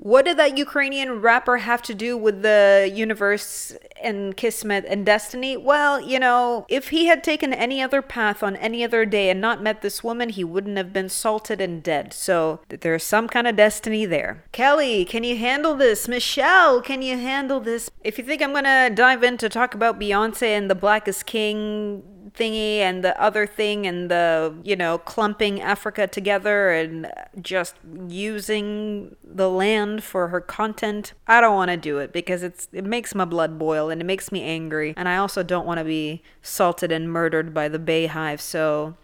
What 0.00 0.26
did 0.26 0.36
that 0.36 0.56
Ukrainian 0.56 1.20
rapper 1.20 1.56
have 1.56 1.82
to 1.82 1.94
do 1.94 2.16
with 2.16 2.42
the 2.42 2.88
universe 2.94 3.76
and 4.00 4.36
Kismet 4.36 4.84
and 4.86 5.04
destiny? 5.04 5.56
Well, 5.56 6.00
you 6.00 6.20
know, 6.20 6.66
if 6.68 6.90
he 6.90 7.06
had 7.06 7.24
taken 7.24 7.52
any 7.52 7.82
other 7.82 8.00
path 8.00 8.44
on 8.44 8.54
any 8.56 8.84
other 8.84 9.04
day 9.04 9.28
and 9.28 9.40
not 9.40 9.60
met 9.60 9.82
this 9.82 10.04
woman, 10.04 10.28
he 10.28 10.44
wouldn't 10.44 10.76
have 10.76 10.92
been 10.92 11.08
salted 11.08 11.60
and 11.60 11.82
dead. 11.82 12.12
So 12.12 12.60
there's 12.68 13.02
some 13.02 13.26
kind 13.26 13.48
of 13.48 13.56
destiny 13.56 14.06
there. 14.06 14.44
Kelly, 14.52 15.04
can 15.04 15.24
you 15.24 15.36
handle 15.36 15.74
this? 15.74 16.06
Michelle, 16.06 16.80
can 16.80 17.02
you 17.02 17.18
handle 17.18 17.58
this? 17.58 17.90
If 18.04 18.18
you 18.18 18.24
think 18.24 18.40
I'm 18.40 18.52
gonna 18.52 18.90
dive 18.90 19.24
in 19.24 19.36
to 19.38 19.48
talk 19.48 19.74
about 19.74 19.98
Beyonce 19.98 20.56
and 20.56 20.70
the 20.70 20.76
Black 20.76 21.08
Is 21.08 21.24
King 21.24 22.04
thingy 22.38 22.78
and 22.78 23.02
the 23.02 23.20
other 23.20 23.46
thing 23.46 23.86
and 23.86 24.10
the, 24.10 24.54
you 24.62 24.76
know, 24.76 24.98
clumping 24.98 25.60
Africa 25.60 26.06
together 26.06 26.70
and 26.70 27.10
just 27.40 27.74
using 28.08 29.16
the 29.24 29.50
land 29.50 30.04
for 30.04 30.28
her 30.28 30.40
content. 30.40 31.12
I 31.26 31.40
don't 31.40 31.56
want 31.56 31.70
to 31.70 31.76
do 31.76 31.98
it 31.98 32.12
because 32.12 32.42
it's 32.42 32.68
it 32.72 32.84
makes 32.84 33.14
my 33.14 33.24
blood 33.24 33.58
boil 33.58 33.90
and 33.90 34.00
it 34.00 34.04
makes 34.04 34.30
me 34.30 34.42
angry. 34.42 34.94
And 34.96 35.08
I 35.08 35.16
also 35.16 35.42
don't 35.42 35.66
want 35.66 35.78
to 35.78 35.84
be 35.84 36.22
salted 36.42 36.92
and 36.92 37.10
murdered 37.10 37.52
by 37.52 37.68
the 37.68 37.78
BeyHive. 37.78 38.40
So 38.40 38.96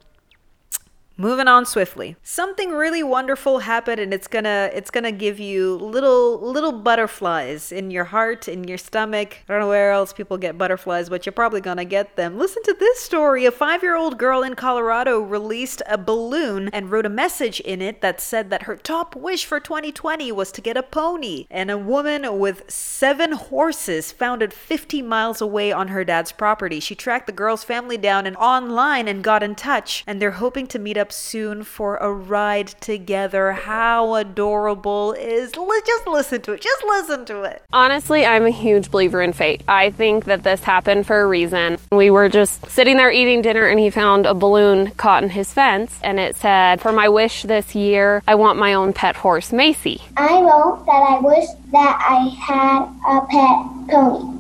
Moving 1.17 1.47
on 1.47 1.65
swiftly. 1.65 2.17
Something 2.25 2.73
really 2.73 3.05
wonderful 3.05 3.61
happened 3.61 4.01
and 4.01 4.13
it's 4.13 4.27
to 4.45 4.71
it's 4.75 4.91
to 5.05 5.13
give 5.13 5.39
you 5.39 5.77
little 5.77 6.41
little 6.41 6.73
butterflies 6.73 7.71
in 7.71 7.93
your 7.93 8.05
heart, 8.05 8.49
in 8.49 8.65
your 8.65 8.79
stomach. 8.79 9.39
I 9.49 9.53
don't 9.53 9.61
know 9.61 9.69
where 9.69 9.93
else 9.93 10.13
people 10.13 10.39
get 10.39 10.59
butterflies, 10.59 11.09
but 11.09 11.25
you're 11.25 11.33
probably 11.33 11.61
to 11.77 11.85
get 11.85 12.17
them. 12.17 12.37
Listen 12.37 12.65
to 12.65 12.75
this 12.77 12.99
story. 12.99 13.47
A 13.47 13.53
5-year-old 13.53 14.19
girl 14.19 14.43
in 14.43 14.55
Colorado 14.57 15.21
released 15.21 15.83
a 15.87 15.97
balloon 15.97 16.69
and 16.73 16.91
wrote 16.91 17.07
a 17.07 17.11
message 17.11 17.61
in 17.61 17.81
it 17.81 18.01
that 18.01 18.21
said 18.21 18.51
that 18.51 18.65
her 18.65 18.77
top 18.77 19.15
wish 19.15 19.45
for 19.45 19.61
2020 19.61 20.33
was 20.33 20.51
to 20.51 20.61
get 20.61 20.77
a 20.77 20.83
pony. 20.83 21.47
And 21.49 21.71
a 21.71 21.79
woman 21.79 22.41
with 22.41 22.69
7 22.69 23.33
horses 23.33 24.11
found 24.11 24.43
it 24.43 24.53
50 24.53 25.01
miles 25.03 25.41
away 25.41 25.71
on 25.71 25.89
her 25.89 26.03
dad's 26.03 26.33
property. 26.33 26.81
She 26.81 26.97
tracked 26.97 27.27
the 27.27 27.33
girl's 27.33 27.63
family 27.63 27.99
down 27.99 28.27
and 28.27 28.37
online 28.37 29.07
and 29.07 29.23
got 29.23 29.45
in 29.45 29.55
touch 29.55 30.03
and 30.09 30.21
they're 30.21 30.33
hoping 30.33 30.67
to 30.67 30.79
meet 30.81 30.97
up 30.97 31.04
soon 31.13 31.65
for 31.65 31.97
a 31.97 32.13
ride 32.13 32.69
together. 32.81 33.53
How 33.53 34.15
adorable 34.15 35.13
is 35.13 35.53
just 35.85 36.07
listen 36.07 36.41
to 36.43 36.53
it. 36.53 36.61
Just 36.61 36.85
listen 36.85 37.25
to 37.27 37.43
it. 37.43 37.63
Honestly, 37.73 38.25
I'm 38.25 38.47
a 38.47 38.51
huge 38.51 38.91
believer 38.91 39.23
in 39.23 39.33
fate. 39.33 39.63
I 39.69 39.91
think 39.91 40.25
that 40.25 40.43
this 40.43 40.63
happened 40.63 41.07
for 41.07 41.21
a 41.21 41.27
reason. 41.27 41.79
We 41.93 42.11
were 42.11 42.29
just 42.29 42.67
sitting 42.71 42.97
there 42.97 43.11
eating 43.11 43.43
dinner 43.43 43.67
and 43.67 43.79
he 43.79 43.91
found 43.91 44.27
a 44.27 44.35
balloon 44.35 44.91
caught 44.93 45.23
in 45.23 45.31
his 45.31 45.53
fence 45.53 45.99
and 46.03 46.19
it 46.19 46.37
said, 46.37 46.81
"For 46.81 46.93
my 46.93 47.09
wish 47.09 47.43
this 47.43 47.75
year, 47.75 48.23
I 48.27 48.35
want 48.35 48.59
my 48.59 48.75
own 48.75 48.93
pet 48.93 49.17
horse, 49.17 49.53
Macy." 49.53 50.03
I 50.17 50.41
wrote 50.41 50.85
that 50.87 50.93
I 50.93 51.21
wish 51.21 51.49
that 51.73 51.99
I 52.01 52.29
had 52.49 52.83
a 53.09 53.21
pet 53.27 53.67
pony. 53.84 53.84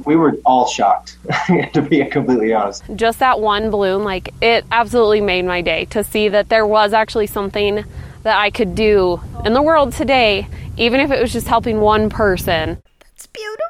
We 0.04 0.16
were 0.16 0.36
all 0.44 0.66
shocked, 0.66 1.16
to 1.72 1.82
be 1.82 2.04
completely 2.06 2.52
honest. 2.52 2.84
Just 2.94 3.18
that 3.18 3.40
one 3.40 3.70
balloon, 3.70 4.04
like 4.04 4.32
it 4.40 4.64
absolutely 4.70 5.20
made 5.20 5.44
my 5.44 5.60
day 5.60 5.86
to 5.86 6.04
see 6.04 6.28
that 6.28 6.48
there 6.48 6.66
was 6.66 6.92
actually 6.92 7.26
something 7.26 7.84
that 8.22 8.38
I 8.38 8.50
could 8.50 8.74
do 8.74 9.20
in 9.44 9.52
the 9.52 9.62
world 9.62 9.92
today, 9.92 10.48
even 10.76 11.00
if 11.00 11.10
it 11.10 11.20
was 11.20 11.32
just 11.32 11.46
helping 11.46 11.80
one 11.80 12.10
person. 12.10 12.82
That's 13.00 13.26
beautiful. 13.26 13.64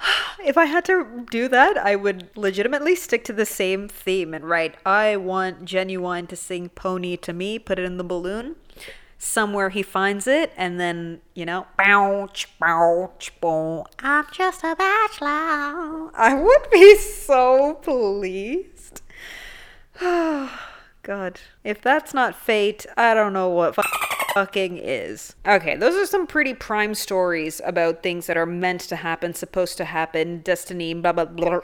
If 0.44 0.56
I 0.56 0.64
had 0.64 0.84
to 0.86 1.26
do 1.30 1.48
that, 1.48 1.76
I 1.76 1.94
would 1.96 2.30
legitimately 2.36 2.94
stick 2.94 3.24
to 3.24 3.32
the 3.32 3.44
same 3.44 3.86
theme 3.88 4.32
and 4.32 4.48
write, 4.48 4.76
I 4.86 5.16
want 5.16 5.64
Ginuwine 5.64 6.26
to 6.28 6.36
sing 6.36 6.70
Pony 6.70 7.16
to 7.18 7.32
me, 7.32 7.58
put 7.58 7.78
it 7.78 7.84
in 7.84 7.98
the 7.98 8.04
balloon. 8.04 8.56
Somewhere 9.20 9.70
he 9.70 9.82
finds 9.82 10.28
it, 10.28 10.52
and 10.56 10.78
then, 10.78 11.20
you 11.34 11.44
know, 11.44 11.66
bounce, 11.76 12.46
bounce, 12.60 13.30
boom. 13.40 13.84
I'm 13.98 14.26
just 14.30 14.62
a 14.62 14.76
bachelor. 14.76 16.10
I 16.14 16.34
would 16.34 16.70
be 16.70 16.96
so 16.96 17.74
pleased. 17.82 19.02
God. 20.00 21.40
If 21.64 21.82
that's 21.82 22.14
not 22.14 22.36
fate, 22.36 22.86
I 22.96 23.14
don't 23.14 23.32
know 23.32 23.48
what 23.48 23.74
fucking 24.38 24.78
is. 24.78 25.34
Okay, 25.46 25.74
those 25.76 25.96
are 25.96 26.06
some 26.06 26.26
pretty 26.26 26.54
prime 26.54 26.94
stories 26.94 27.60
about 27.64 28.04
things 28.04 28.28
that 28.28 28.36
are 28.36 28.46
meant 28.46 28.82
to 28.82 28.94
happen, 28.94 29.34
supposed 29.34 29.76
to 29.78 29.84
happen, 29.84 30.42
destiny, 30.42 30.94
blah 30.94 31.12
blah 31.12 31.24
blah, 31.24 31.60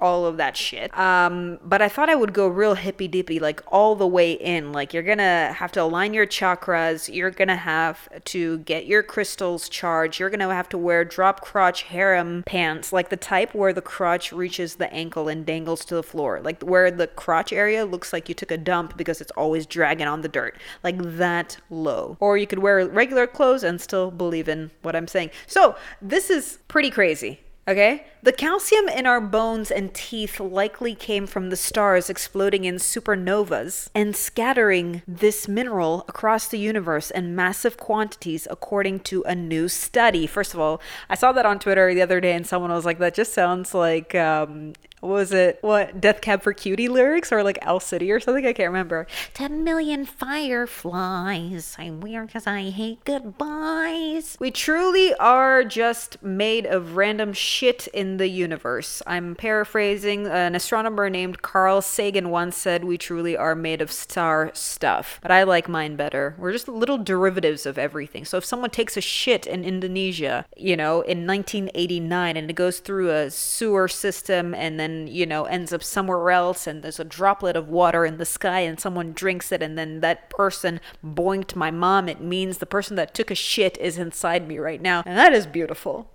all 0.00 0.24
of 0.24 0.36
that 0.38 0.56
shit. 0.56 0.96
Um, 0.98 1.58
but 1.62 1.82
I 1.82 1.88
thought 1.88 2.08
I 2.08 2.14
would 2.14 2.32
go 2.32 2.48
real 2.48 2.74
hippy 2.74 3.08
dippy, 3.08 3.38
like 3.38 3.62
all 3.68 3.94
the 3.94 4.06
way 4.06 4.32
in. 4.32 4.72
Like 4.72 4.94
you're 4.94 5.02
gonna 5.02 5.52
have 5.52 5.72
to 5.72 5.82
align 5.82 6.14
your 6.14 6.26
chakras. 6.26 7.12
You're 7.12 7.30
gonna 7.30 7.56
have 7.56 8.08
to 8.26 8.58
get 8.58 8.86
your 8.86 9.02
crystals 9.02 9.68
charged. 9.68 10.18
You're 10.18 10.30
gonna 10.30 10.52
have 10.54 10.68
to 10.70 10.78
wear 10.78 11.04
drop 11.04 11.40
crotch 11.40 11.82
harem 11.82 12.42
pants, 12.46 12.92
like 12.92 13.10
the 13.10 13.16
type 13.16 13.54
where 13.54 13.72
the 13.72 13.82
crotch 13.82 14.32
reaches 14.32 14.76
the 14.76 14.92
ankle 14.92 15.28
and 15.28 15.44
dangles 15.44 15.84
to 15.86 15.94
the 15.94 16.02
floor, 16.02 16.40
like 16.40 16.62
where 16.62 16.90
the 16.90 17.06
crotch 17.06 17.52
area 17.52 17.84
looks 17.84 18.12
like 18.12 18.28
you 18.28 18.34
took 18.34 18.50
a 18.50 18.58
dump 18.58 18.96
because 18.96 19.20
it's 19.20 19.32
always 19.32 19.66
dragging 19.66 20.06
on 20.06 20.22
the 20.22 20.28
dirt, 20.28 20.56
like 20.82 20.96
that 21.00 21.56
low. 21.82 22.16
Or 22.20 22.36
you 22.36 22.46
could 22.46 22.60
wear 22.60 22.86
regular 22.86 23.26
clothes 23.26 23.62
and 23.62 23.80
still 23.80 24.10
believe 24.10 24.48
in 24.48 24.70
what 24.82 24.96
I'm 24.96 25.08
saying. 25.08 25.30
So 25.46 25.76
this 26.00 26.30
is 26.30 26.58
pretty 26.68 26.90
crazy. 26.90 27.40
Okay? 27.68 28.04
The 28.22 28.32
calcium 28.32 28.88
in 28.88 29.06
our 29.06 29.20
bones 29.20 29.70
and 29.70 29.94
teeth 29.94 30.40
likely 30.40 30.94
came 30.94 31.26
from 31.26 31.50
the 31.50 31.56
stars 31.56 32.10
exploding 32.10 32.64
in 32.64 32.76
supernovas 32.76 33.90
and 33.94 34.16
scattering 34.16 35.02
this 35.06 35.46
mineral 35.46 36.04
across 36.08 36.48
the 36.48 36.58
universe 36.58 37.12
in 37.12 37.36
massive 37.36 37.76
quantities, 37.76 38.48
according 38.50 39.00
to 39.00 39.22
a 39.22 39.36
new 39.36 39.68
study. 39.68 40.26
First 40.26 40.52
of 40.52 40.58
all, 40.58 40.80
I 41.08 41.14
saw 41.14 41.30
that 41.32 41.46
on 41.46 41.60
Twitter 41.60 41.94
the 41.94 42.02
other 42.02 42.20
day, 42.20 42.32
and 42.32 42.46
someone 42.46 42.72
was 42.72 42.84
like, 42.84 42.98
that 42.98 43.14
just 43.14 43.32
sounds 43.32 43.72
like. 43.72 44.14
Um, 44.14 44.72
was 45.00 45.32
it? 45.32 45.58
What 45.62 46.00
Death 46.00 46.20
Cab 46.20 46.42
for 46.42 46.52
Cutie 46.52 46.88
lyrics 46.88 47.32
or 47.32 47.42
like 47.42 47.58
Owl 47.62 47.80
City 47.80 48.10
or 48.12 48.20
something? 48.20 48.46
I 48.46 48.52
can't 48.52 48.68
remember. 48.68 49.06
Ten 49.34 49.64
million 49.64 50.04
fireflies. 50.04 51.76
I'm 51.78 52.00
weird 52.00 52.26
because 52.26 52.46
I 52.46 52.70
hate 52.70 53.04
goodbyes. 53.04 54.36
We 54.40 54.50
truly 54.50 55.14
are 55.14 55.64
just 55.64 56.22
made 56.22 56.66
of 56.66 56.96
random 56.96 57.32
shit 57.32 57.86
in 57.88 58.18
the 58.18 58.28
universe. 58.28 59.02
I'm 59.06 59.34
paraphrasing. 59.34 60.26
An 60.26 60.54
astronomer 60.54 61.08
named 61.08 61.42
Carl 61.42 61.82
Sagan 61.82 62.30
once 62.30 62.56
said, 62.56 62.84
We 62.84 62.98
truly 62.98 63.36
are 63.36 63.54
made 63.54 63.80
of 63.80 63.90
star 63.90 64.50
stuff. 64.54 65.18
But 65.22 65.30
I 65.30 65.44
like 65.44 65.68
mine 65.68 65.96
better. 65.96 66.34
We're 66.38 66.52
just 66.52 66.68
little 66.68 66.98
derivatives 66.98 67.66
of 67.66 67.78
everything. 67.78 68.24
So 68.24 68.36
if 68.36 68.44
someone 68.44 68.70
takes 68.70 68.96
a 68.96 69.00
shit 69.00 69.46
in 69.46 69.64
Indonesia, 69.64 70.44
you 70.56 70.76
know, 70.76 71.00
in 71.02 71.26
1989 71.26 72.36
and 72.36 72.50
it 72.50 72.54
goes 72.54 72.80
through 72.80 73.10
a 73.10 73.30
sewer 73.30 73.88
system 73.88 74.54
and 74.54 74.78
then 74.78 74.89
you 75.08 75.26
know 75.26 75.44
ends 75.44 75.72
up 75.72 75.82
somewhere 75.82 76.30
else 76.30 76.66
and 76.66 76.82
there's 76.82 77.00
a 77.00 77.04
droplet 77.04 77.56
of 77.56 77.68
water 77.68 78.04
in 78.04 78.18
the 78.18 78.24
sky 78.24 78.60
and 78.60 78.80
someone 78.80 79.12
drinks 79.12 79.52
it 79.52 79.62
and 79.62 79.78
then 79.78 80.00
that 80.00 80.30
person 80.30 80.80
boinked 81.04 81.56
my 81.56 81.70
mom. 81.70 82.08
It 82.08 82.20
means 82.20 82.58
the 82.58 82.66
person 82.66 82.96
that 82.96 83.14
took 83.14 83.30
a 83.30 83.34
shit 83.34 83.78
is 83.78 83.98
inside 83.98 84.46
me 84.46 84.58
right 84.58 84.80
now. 84.80 85.02
And 85.06 85.16
that 85.16 85.32
is 85.32 85.46
beautiful 85.46 86.10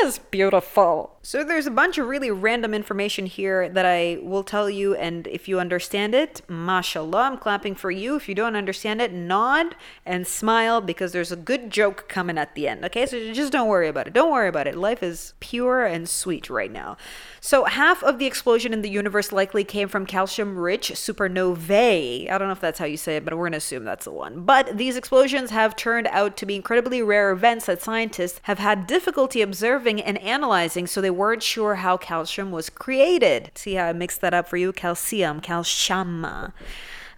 that's 0.00 0.18
beautiful. 0.18 1.16
So 1.22 1.44
there's 1.44 1.66
a 1.66 1.70
bunch 1.70 1.98
of 1.98 2.06
really 2.06 2.30
random 2.30 2.72
information 2.72 3.26
here 3.26 3.68
that 3.68 3.84
I 3.84 4.18
will 4.22 4.42
tell 4.42 4.70
you, 4.70 4.94
and 4.94 5.26
if 5.26 5.46
you 5.46 5.60
understand 5.60 6.14
it, 6.14 6.40
mashallah, 6.48 7.22
I'm 7.22 7.36
clapping 7.36 7.74
for 7.74 7.90
you. 7.90 8.16
If 8.16 8.28
you 8.28 8.34
don't 8.34 8.56
understand 8.56 9.02
it, 9.02 9.12
nod 9.12 9.76
and 10.06 10.26
smile 10.26 10.80
because 10.80 11.12
there's 11.12 11.32
a 11.32 11.36
good 11.36 11.70
joke 11.70 12.08
coming 12.08 12.38
at 12.38 12.54
the 12.54 12.66
end. 12.66 12.84
Okay, 12.84 13.04
so 13.04 13.32
just 13.34 13.52
don't 13.52 13.68
worry 13.68 13.88
about 13.88 14.06
it. 14.06 14.14
Don't 14.14 14.32
worry 14.32 14.48
about 14.48 14.66
it. 14.66 14.76
Life 14.76 15.02
is 15.02 15.34
pure 15.40 15.84
and 15.84 16.08
sweet 16.08 16.48
right 16.48 16.72
now. 16.72 16.96
So 17.40 17.64
half 17.64 18.02
of 18.02 18.18
the 18.18 18.26
explosion 18.26 18.72
in 18.72 18.82
the 18.82 18.88
universe 18.88 19.30
likely 19.32 19.64
came 19.64 19.88
from 19.88 20.06
calcium-rich 20.06 20.92
supernovae. 20.92 22.30
I 22.30 22.38
don't 22.38 22.48
know 22.48 22.52
if 22.52 22.60
that's 22.60 22.78
how 22.78 22.86
you 22.86 22.96
say 22.96 23.16
it, 23.16 23.24
but 23.24 23.36
we're 23.36 23.46
gonna 23.46 23.58
assume 23.58 23.84
that's 23.84 24.06
the 24.06 24.12
one. 24.12 24.44
But 24.44 24.78
these 24.78 24.96
explosions 24.96 25.50
have 25.50 25.76
turned 25.76 26.06
out 26.08 26.36
to 26.38 26.46
be 26.46 26.56
incredibly 26.56 27.02
rare 27.02 27.30
events 27.30 27.66
that 27.66 27.82
scientists 27.82 28.40
have 28.44 28.58
had 28.58 28.86
difficulty 28.86 29.42
observing 29.42 29.87
and 29.88 30.18
analyzing, 30.18 30.86
so 30.86 31.00
they 31.00 31.10
weren't 31.10 31.42
sure 31.42 31.76
how 31.76 31.96
calcium 31.96 32.50
was 32.50 32.68
created. 32.70 33.50
See 33.54 33.74
how 33.74 33.86
I 33.86 33.92
mixed 33.92 34.20
that 34.20 34.34
up 34.34 34.48
for 34.48 34.56
you? 34.56 34.72
Calcium, 34.72 35.40
calcium. 35.40 36.24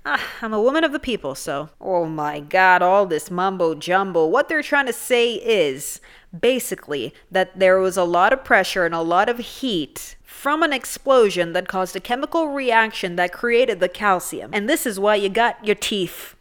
Ah, 0.06 0.26
I'm 0.40 0.54
a 0.54 0.62
woman 0.62 0.84
of 0.84 0.92
the 0.92 0.98
people, 0.98 1.34
so. 1.34 1.70
Oh 1.80 2.06
my 2.06 2.40
god, 2.40 2.80
all 2.80 3.04
this 3.04 3.30
mumbo 3.30 3.74
jumbo. 3.74 4.24
What 4.26 4.48
they're 4.48 4.62
trying 4.62 4.86
to 4.86 4.92
say 4.92 5.34
is 5.34 6.00
basically 6.38 7.12
that 7.30 7.58
there 7.58 7.78
was 7.78 7.96
a 7.96 8.04
lot 8.04 8.32
of 8.32 8.44
pressure 8.44 8.86
and 8.86 8.94
a 8.94 9.02
lot 9.02 9.28
of 9.28 9.38
heat 9.38 10.16
from 10.22 10.62
an 10.62 10.72
explosion 10.72 11.52
that 11.52 11.68
caused 11.68 11.94
a 11.96 12.00
chemical 12.00 12.48
reaction 12.48 13.16
that 13.16 13.32
created 13.32 13.78
the 13.80 13.88
calcium. 13.88 14.50
And 14.54 14.68
this 14.68 14.86
is 14.86 14.98
why 14.98 15.16
you 15.16 15.28
got 15.28 15.64
your 15.66 15.74
teeth 15.74 16.34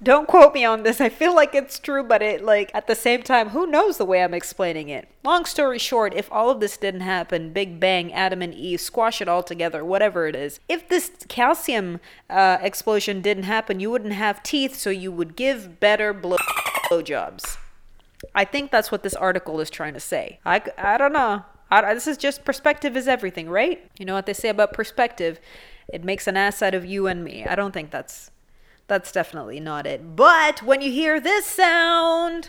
Don't 0.00 0.28
quote 0.28 0.54
me 0.54 0.64
on 0.64 0.84
this. 0.84 1.00
I 1.00 1.08
feel 1.08 1.34
like 1.34 1.56
it's 1.56 1.80
true, 1.80 2.04
but 2.04 2.22
it 2.22 2.44
like 2.44 2.70
at 2.72 2.86
the 2.86 2.94
same 2.94 3.22
time, 3.22 3.48
who 3.48 3.66
knows 3.66 3.96
the 3.96 4.04
way 4.04 4.22
I'm 4.22 4.34
explaining 4.34 4.88
it? 4.88 5.08
Long 5.24 5.44
story 5.44 5.78
short, 5.78 6.14
if 6.14 6.30
all 6.30 6.50
of 6.50 6.60
this 6.60 6.76
didn't 6.76 7.00
happen, 7.00 7.52
Big 7.52 7.80
Bang, 7.80 8.12
Adam 8.12 8.40
and 8.40 8.54
Eve, 8.54 8.80
squash 8.80 9.20
it 9.20 9.28
all 9.28 9.42
together, 9.42 9.84
whatever 9.84 10.28
it 10.28 10.36
is. 10.36 10.60
If 10.68 10.88
this 10.88 11.10
calcium 11.28 11.98
uh, 12.30 12.58
explosion 12.60 13.20
didn't 13.20 13.42
happen, 13.42 13.80
you 13.80 13.90
wouldn't 13.90 14.12
have 14.12 14.42
teeth, 14.44 14.76
so 14.76 14.90
you 14.90 15.10
would 15.10 15.34
give 15.34 15.80
better 15.80 16.12
blow 16.12 16.38
blowjobs. 16.88 17.56
I 18.34 18.44
think 18.44 18.70
that's 18.70 18.92
what 18.92 19.02
this 19.02 19.14
article 19.14 19.58
is 19.60 19.68
trying 19.68 19.94
to 19.94 20.00
say. 20.00 20.38
I, 20.44 20.62
I 20.76 20.96
don't 20.96 21.12
know. 21.12 21.44
I, 21.70 21.92
this 21.92 22.06
is 22.06 22.16
just 22.16 22.44
perspective 22.44 22.96
is 22.96 23.08
everything, 23.08 23.48
right? 23.50 23.84
You 23.98 24.06
know 24.06 24.14
what 24.14 24.26
they 24.26 24.32
say 24.32 24.48
about 24.48 24.72
perspective? 24.72 25.40
It 25.92 26.04
makes 26.04 26.26
an 26.26 26.36
ass 26.36 26.62
out 26.62 26.74
of 26.74 26.84
you 26.84 27.06
and 27.08 27.24
me. 27.24 27.44
I 27.44 27.54
don't 27.54 27.72
think 27.72 27.90
that's 27.90 28.30
that's 28.88 29.12
definitely 29.12 29.60
not 29.60 29.86
it. 29.86 30.16
But 30.16 30.62
when 30.62 30.80
you 30.80 30.90
hear 30.90 31.20
this 31.20 31.44
sound, 31.46 32.48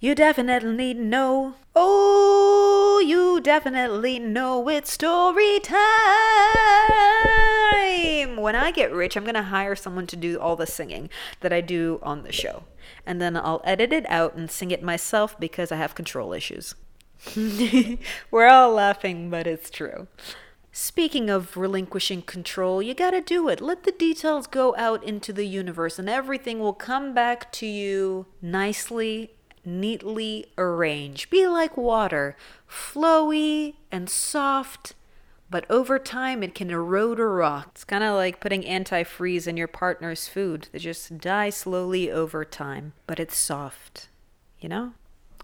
you 0.00 0.14
definitely 0.14 0.94
know. 0.94 1.54
Oh, 1.76 2.61
you 3.02 3.40
definitely 3.40 4.18
know 4.18 4.68
it's 4.68 4.92
story 4.92 5.60
time. 5.60 5.78
When 8.36 8.54
I 8.56 8.70
get 8.70 8.92
rich, 8.92 9.16
I'm 9.16 9.24
going 9.24 9.34
to 9.34 9.42
hire 9.42 9.76
someone 9.76 10.06
to 10.08 10.16
do 10.16 10.38
all 10.38 10.56
the 10.56 10.66
singing 10.66 11.10
that 11.40 11.52
I 11.52 11.60
do 11.60 12.00
on 12.02 12.22
the 12.22 12.32
show 12.32 12.64
and 13.06 13.20
then 13.20 13.36
I'll 13.36 13.62
edit 13.64 13.92
it 13.92 14.08
out 14.08 14.34
and 14.34 14.50
sing 14.50 14.70
it 14.70 14.82
myself 14.82 15.38
because 15.38 15.72
I 15.72 15.76
have 15.76 15.94
control 15.94 16.32
issues. 16.32 16.74
We're 18.30 18.48
all 18.48 18.72
laughing, 18.72 19.30
but 19.30 19.46
it's 19.46 19.70
true. 19.70 20.08
Speaking 20.72 21.28
of 21.28 21.56
relinquishing 21.56 22.22
control, 22.22 22.80
you 22.82 22.94
gotta 22.94 23.20
do 23.20 23.48
it. 23.48 23.60
Let 23.60 23.84
the 23.84 23.92
details 23.92 24.46
go 24.46 24.74
out 24.76 25.04
into 25.04 25.32
the 25.32 25.44
universe, 25.44 25.98
and 25.98 26.08
everything 26.08 26.60
will 26.60 26.72
come 26.72 27.12
back 27.12 27.52
to 27.52 27.66
you 27.66 28.26
nicely, 28.40 29.32
neatly 29.64 30.46
arranged. 30.58 31.30
Be 31.30 31.46
like 31.46 31.76
water, 31.76 32.36
flowy 32.68 33.74
and 33.90 34.08
soft 34.08 34.94
but 35.52 35.70
over 35.70 35.98
time 35.98 36.42
it 36.42 36.54
can 36.54 36.70
erode 36.70 37.20
a 37.20 37.26
rock. 37.26 37.72
It's 37.72 37.84
kind 37.84 38.02
of 38.02 38.14
like 38.14 38.40
putting 38.40 38.62
antifreeze 38.62 39.46
in 39.46 39.58
your 39.58 39.68
partner's 39.68 40.26
food. 40.26 40.68
They 40.72 40.78
just 40.78 41.18
die 41.18 41.50
slowly 41.50 42.10
over 42.10 42.42
time, 42.42 42.94
but 43.06 43.20
it's 43.20 43.36
soft. 43.36 44.08
You 44.60 44.70
know? 44.70 44.92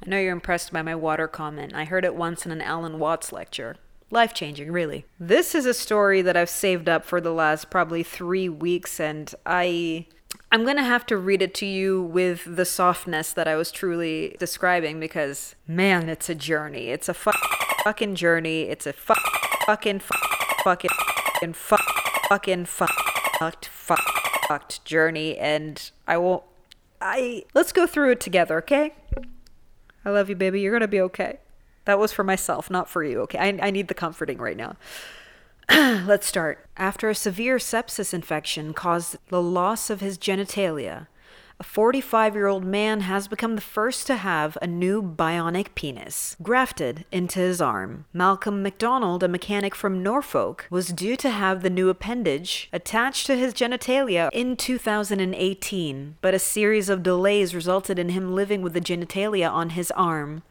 I 0.02 0.08
know 0.08 0.18
you're 0.18 0.32
impressed 0.32 0.72
by 0.72 0.80
my 0.80 0.94
water 0.94 1.28
comment. 1.28 1.74
I 1.74 1.84
heard 1.84 2.06
it 2.06 2.14
once 2.14 2.46
in 2.46 2.52
an 2.52 2.62
Alan 2.62 2.98
Watts 2.98 3.32
lecture. 3.32 3.76
Life 4.10 4.32
changing, 4.32 4.72
really. 4.72 5.04
This 5.20 5.54
is 5.54 5.66
a 5.66 5.74
story 5.74 6.22
that 6.22 6.38
I've 6.38 6.48
saved 6.48 6.88
up 6.88 7.04
for 7.04 7.20
the 7.20 7.32
last 7.32 7.68
probably 7.68 8.02
three 8.02 8.48
weeks, 8.48 8.98
and 8.98 9.32
I. 9.44 10.06
I'm 10.50 10.64
gonna 10.64 10.84
have 10.84 11.04
to 11.06 11.16
read 11.16 11.42
it 11.42 11.54
to 11.56 11.66
you 11.66 12.02
with 12.02 12.56
the 12.56 12.64
softness 12.64 13.32
that 13.32 13.46
I 13.46 13.56
was 13.56 13.70
truly 13.70 14.36
describing 14.38 14.98
because, 14.98 15.54
man, 15.66 16.08
it's 16.08 16.28
a 16.28 16.34
journey. 16.34 16.88
It's 16.88 17.08
a 17.08 17.14
fu- 17.14 17.32
fucking 17.84 18.14
journey. 18.14 18.62
It's 18.62 18.86
a 18.86 18.92
fu- 18.92 19.14
fucking 19.66 20.00
fucking 20.00 21.52
fucking 21.52 21.54
fucking 22.28 22.64
fucked 22.66 23.66
fucked 23.66 24.84
journey 24.84 25.36
and 25.38 25.90
I 26.06 26.16
won't 26.16 26.42
I 27.00 27.44
let's 27.54 27.72
go 27.72 27.86
through 27.86 28.12
it 28.12 28.20
together, 28.20 28.58
okay? 28.58 28.94
I 30.04 30.10
love 30.10 30.28
you, 30.30 30.36
baby. 30.36 30.60
You're 30.60 30.72
gonna 30.72 30.88
be 30.88 31.00
okay. 31.02 31.38
That 31.84 31.98
was 31.98 32.12
for 32.12 32.24
myself, 32.24 32.70
not 32.70 32.88
for 32.88 33.02
you, 33.04 33.20
okay? 33.22 33.38
I, 33.38 33.66
I 33.68 33.70
need 33.70 33.88
the 33.88 33.94
comforting 33.94 34.38
right 34.38 34.56
now. 34.56 34.76
let's 36.06 36.26
start. 36.26 36.66
After 36.78 37.10
a 37.10 37.14
severe 37.14 37.58
sepsis 37.58 38.14
infection 38.14 38.72
caused 38.72 39.16
the 39.28 39.42
loss 39.42 39.90
of 39.90 40.00
his 40.00 40.16
genitalia, 40.16 41.08
a 41.60 41.64
45 41.64 42.34
year 42.34 42.46
old 42.46 42.64
man 42.64 43.00
has 43.00 43.28
become 43.28 43.54
the 43.54 43.60
first 43.60 44.06
to 44.06 44.16
have 44.16 44.56
a 44.62 44.66
new 44.66 45.02
bionic 45.02 45.74
penis 45.74 46.36
grafted 46.42 47.04
into 47.12 47.40
his 47.40 47.60
arm. 47.60 48.06
Malcolm 48.14 48.62
McDonald, 48.62 49.22
a 49.22 49.28
mechanic 49.28 49.74
from 49.74 50.02
Norfolk, 50.02 50.66
was 50.70 50.88
due 50.88 51.16
to 51.16 51.28
have 51.28 51.62
the 51.62 51.68
new 51.68 51.90
appendage 51.90 52.70
attached 52.72 53.26
to 53.26 53.36
his 53.36 53.52
genitalia 53.52 54.30
in 54.32 54.56
2018, 54.56 56.16
but 56.22 56.32
a 56.32 56.38
series 56.38 56.88
of 56.88 57.02
delays 57.02 57.54
resulted 57.54 57.98
in 57.98 58.08
him 58.08 58.34
living 58.34 58.62
with 58.62 58.72
the 58.72 58.80
genitalia 58.80 59.50
on 59.50 59.70
his 59.70 59.90
arm 59.90 60.42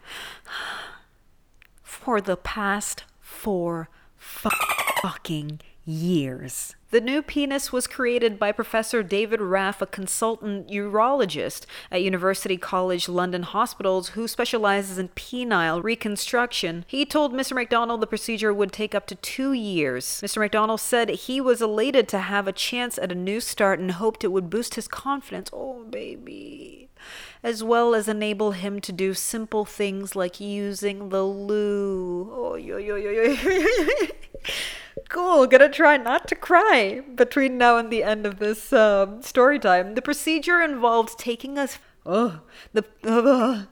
for 1.82 2.22
the 2.22 2.38
past 2.38 3.04
four 3.20 3.90
fucking 5.08 5.62
years. 5.86 6.76
The 6.92 7.00
new 7.00 7.22
penis 7.22 7.72
was 7.72 7.88
created 7.88 8.38
by 8.38 8.52
Professor 8.52 9.02
David 9.04 9.40
Ralph, 9.40 9.82
a 9.82 9.86
consultant 9.86 10.68
urologist 10.68 11.66
at 11.90 12.02
University 12.02 12.58
College 12.58 13.08
London 13.08 13.44
Hospitals 13.44 14.10
who 14.10 14.28
specializes 14.28 14.98
in 14.98 15.08
penile 15.10 15.82
reconstruction. 15.82 16.84
He 16.88 17.06
told 17.06 17.32
Mr. 17.32 17.54
McDonald 17.54 18.02
the 18.02 18.08
procedure 18.08 18.54
would 18.54 18.74
take 18.74 18.94
up 18.94 19.08
to 19.08 19.16
two 19.16 19.54
years. 19.54 20.06
Mr. 20.22 20.40
McDonald 20.40 20.82
said 20.82 21.10
he 21.10 21.40
was 21.40 21.62
elated 21.62 22.10
to 22.10 22.20
have 22.20 22.46
a 22.46 22.52
chance 22.52 22.98
at 22.98 23.14
a 23.14 23.16
new 23.16 23.40
start 23.40 23.80
and 23.80 23.92
hoped 23.92 24.26
it 24.26 24.34
would 24.34 24.50
boost 24.50 24.76
his 24.76 24.90
confidence. 24.90 25.50
Oh, 25.54 25.86
baby 25.86 26.90
as 27.44 27.64
well 27.64 27.94
as 27.94 28.08
enable 28.10 28.52
him 28.52 28.82
to 28.82 28.92
do 28.92 29.14
simple 29.14 29.64
things 29.64 30.16
like 30.16 30.40
using 30.40 31.10
the 31.10 31.24
loo. 31.24 32.30
Oh, 32.34 32.56
yo, 32.56 32.78
yo, 32.78 32.96
yo, 32.96 33.10
yo. 33.12 33.36
cool. 35.10 35.48
Gonna 35.48 35.70
try 35.70 35.98
not 35.98 36.28
to 36.28 36.36
cry 36.36 37.02
between 37.16 37.58
now 37.58 37.78
and 37.78 37.92
the 37.92 38.04
end 38.04 38.26
of 38.26 38.40
this 38.40 38.72
um, 38.74 39.22
story 39.22 39.60
time. 39.60 39.96
The 39.96 40.02
procedure 40.02 40.62
involved 40.62 41.18
taking 41.18 41.58
us. 41.58 41.80
Oh, 42.06 42.42
the. 42.74 42.86
Uh, 43.04 43.66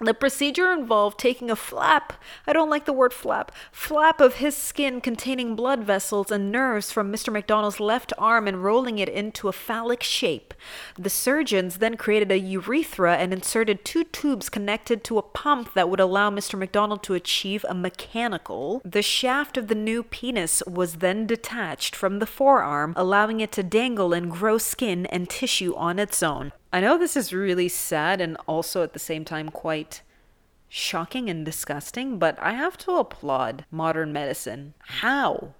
the 0.00 0.14
procedure 0.14 0.72
involved 0.72 1.18
taking 1.18 1.50
a 1.50 1.56
flap, 1.56 2.14
I 2.46 2.52
don't 2.52 2.70
like 2.70 2.86
the 2.86 2.92
word 2.92 3.12
flap, 3.12 3.52
flap 3.70 4.20
of 4.20 4.36
his 4.36 4.56
skin 4.56 5.00
containing 5.00 5.54
blood 5.54 5.84
vessels 5.84 6.30
and 6.30 6.50
nerves 6.50 6.90
from 6.90 7.12
Mr. 7.12 7.32
McDonald's 7.32 7.80
left 7.80 8.12
arm 8.18 8.48
and 8.48 8.64
rolling 8.64 8.98
it 8.98 9.08
into 9.08 9.48
a 9.48 9.52
phallic 9.52 10.02
shape. 10.02 10.54
The 10.98 11.10
surgeons 11.10 11.78
then 11.78 11.96
created 11.96 12.32
a 12.32 12.38
urethra 12.38 13.16
and 13.16 13.32
inserted 13.32 13.84
two 13.84 14.04
tubes 14.04 14.48
connected 14.48 15.04
to 15.04 15.18
a 15.18 15.22
pump 15.22 15.74
that 15.74 15.88
would 15.88 16.00
allow 16.00 16.30
Mr. 16.30 16.58
McDonald 16.58 17.02
to 17.04 17.14
achieve 17.14 17.64
a 17.68 17.74
mechanical. 17.74 18.80
The 18.84 19.02
shaft 19.02 19.56
of 19.56 19.68
the 19.68 19.74
new 19.74 20.02
penis 20.02 20.62
was 20.66 20.96
then 20.96 21.26
detached 21.26 21.94
from 21.94 22.18
the 22.18 22.26
forearm, 22.26 22.94
allowing 22.96 23.40
it 23.40 23.52
to 23.52 23.62
dangle 23.62 24.12
and 24.12 24.30
grow 24.30 24.58
skin 24.58 25.06
and 25.06 25.28
tissue 25.28 25.74
on 25.76 25.98
its 25.98 26.22
own. 26.22 26.52
I 26.72 26.80
know 26.80 26.96
this 26.96 27.16
is 27.16 27.32
really 27.32 27.68
sad 27.68 28.20
and 28.20 28.36
also 28.46 28.82
at 28.82 28.92
the 28.92 28.98
same 28.98 29.24
time 29.24 29.48
quite 29.48 30.02
shocking 30.68 31.28
and 31.28 31.44
disgusting, 31.44 32.18
but 32.18 32.38
I 32.40 32.52
have 32.52 32.78
to 32.78 32.92
applaud 32.92 33.64
modern 33.70 34.12
medicine. 34.12 34.74
How? 34.78 35.54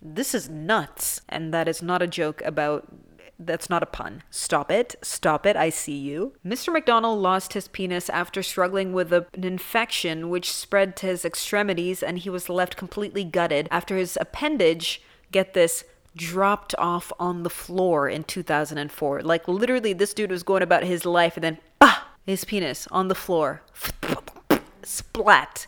This 0.00 0.34
is 0.34 0.48
nuts. 0.48 1.20
And 1.28 1.52
that 1.52 1.68
is 1.68 1.82
not 1.82 2.00
a 2.00 2.06
joke 2.06 2.40
about. 2.42 2.86
That's 3.38 3.68
not 3.68 3.82
a 3.82 3.86
pun. 3.86 4.22
Stop 4.30 4.70
it. 4.70 4.94
Stop 5.02 5.44
it. 5.44 5.56
I 5.56 5.68
see 5.68 5.98
you. 5.98 6.32
Mr. 6.46 6.72
McDonald 6.72 7.18
lost 7.18 7.52
his 7.52 7.68
penis 7.68 8.08
after 8.08 8.42
struggling 8.42 8.94
with 8.94 9.12
a, 9.12 9.26
an 9.34 9.44
infection 9.44 10.30
which 10.30 10.50
spread 10.50 10.96
to 10.96 11.06
his 11.06 11.24
extremities, 11.24 12.02
and 12.02 12.18
he 12.18 12.30
was 12.30 12.48
left 12.48 12.78
completely 12.78 13.24
gutted 13.24 13.68
after 13.70 13.98
his 13.98 14.16
appendage, 14.18 15.02
get 15.32 15.52
this, 15.52 15.84
dropped 16.16 16.74
off 16.78 17.12
on 17.20 17.42
the 17.42 17.50
floor 17.50 18.08
in 18.08 18.24
2004. 18.24 19.22
Like 19.22 19.46
literally, 19.46 19.92
this 19.92 20.14
dude 20.14 20.30
was 20.30 20.42
going 20.42 20.62
about 20.62 20.82
his 20.82 21.04
life, 21.04 21.36
and 21.36 21.44
then 21.44 21.58
bah, 21.78 22.02
his 22.24 22.44
penis 22.44 22.88
on 22.90 23.08
the 23.08 23.14
floor, 23.14 23.62
splat, 24.82 25.66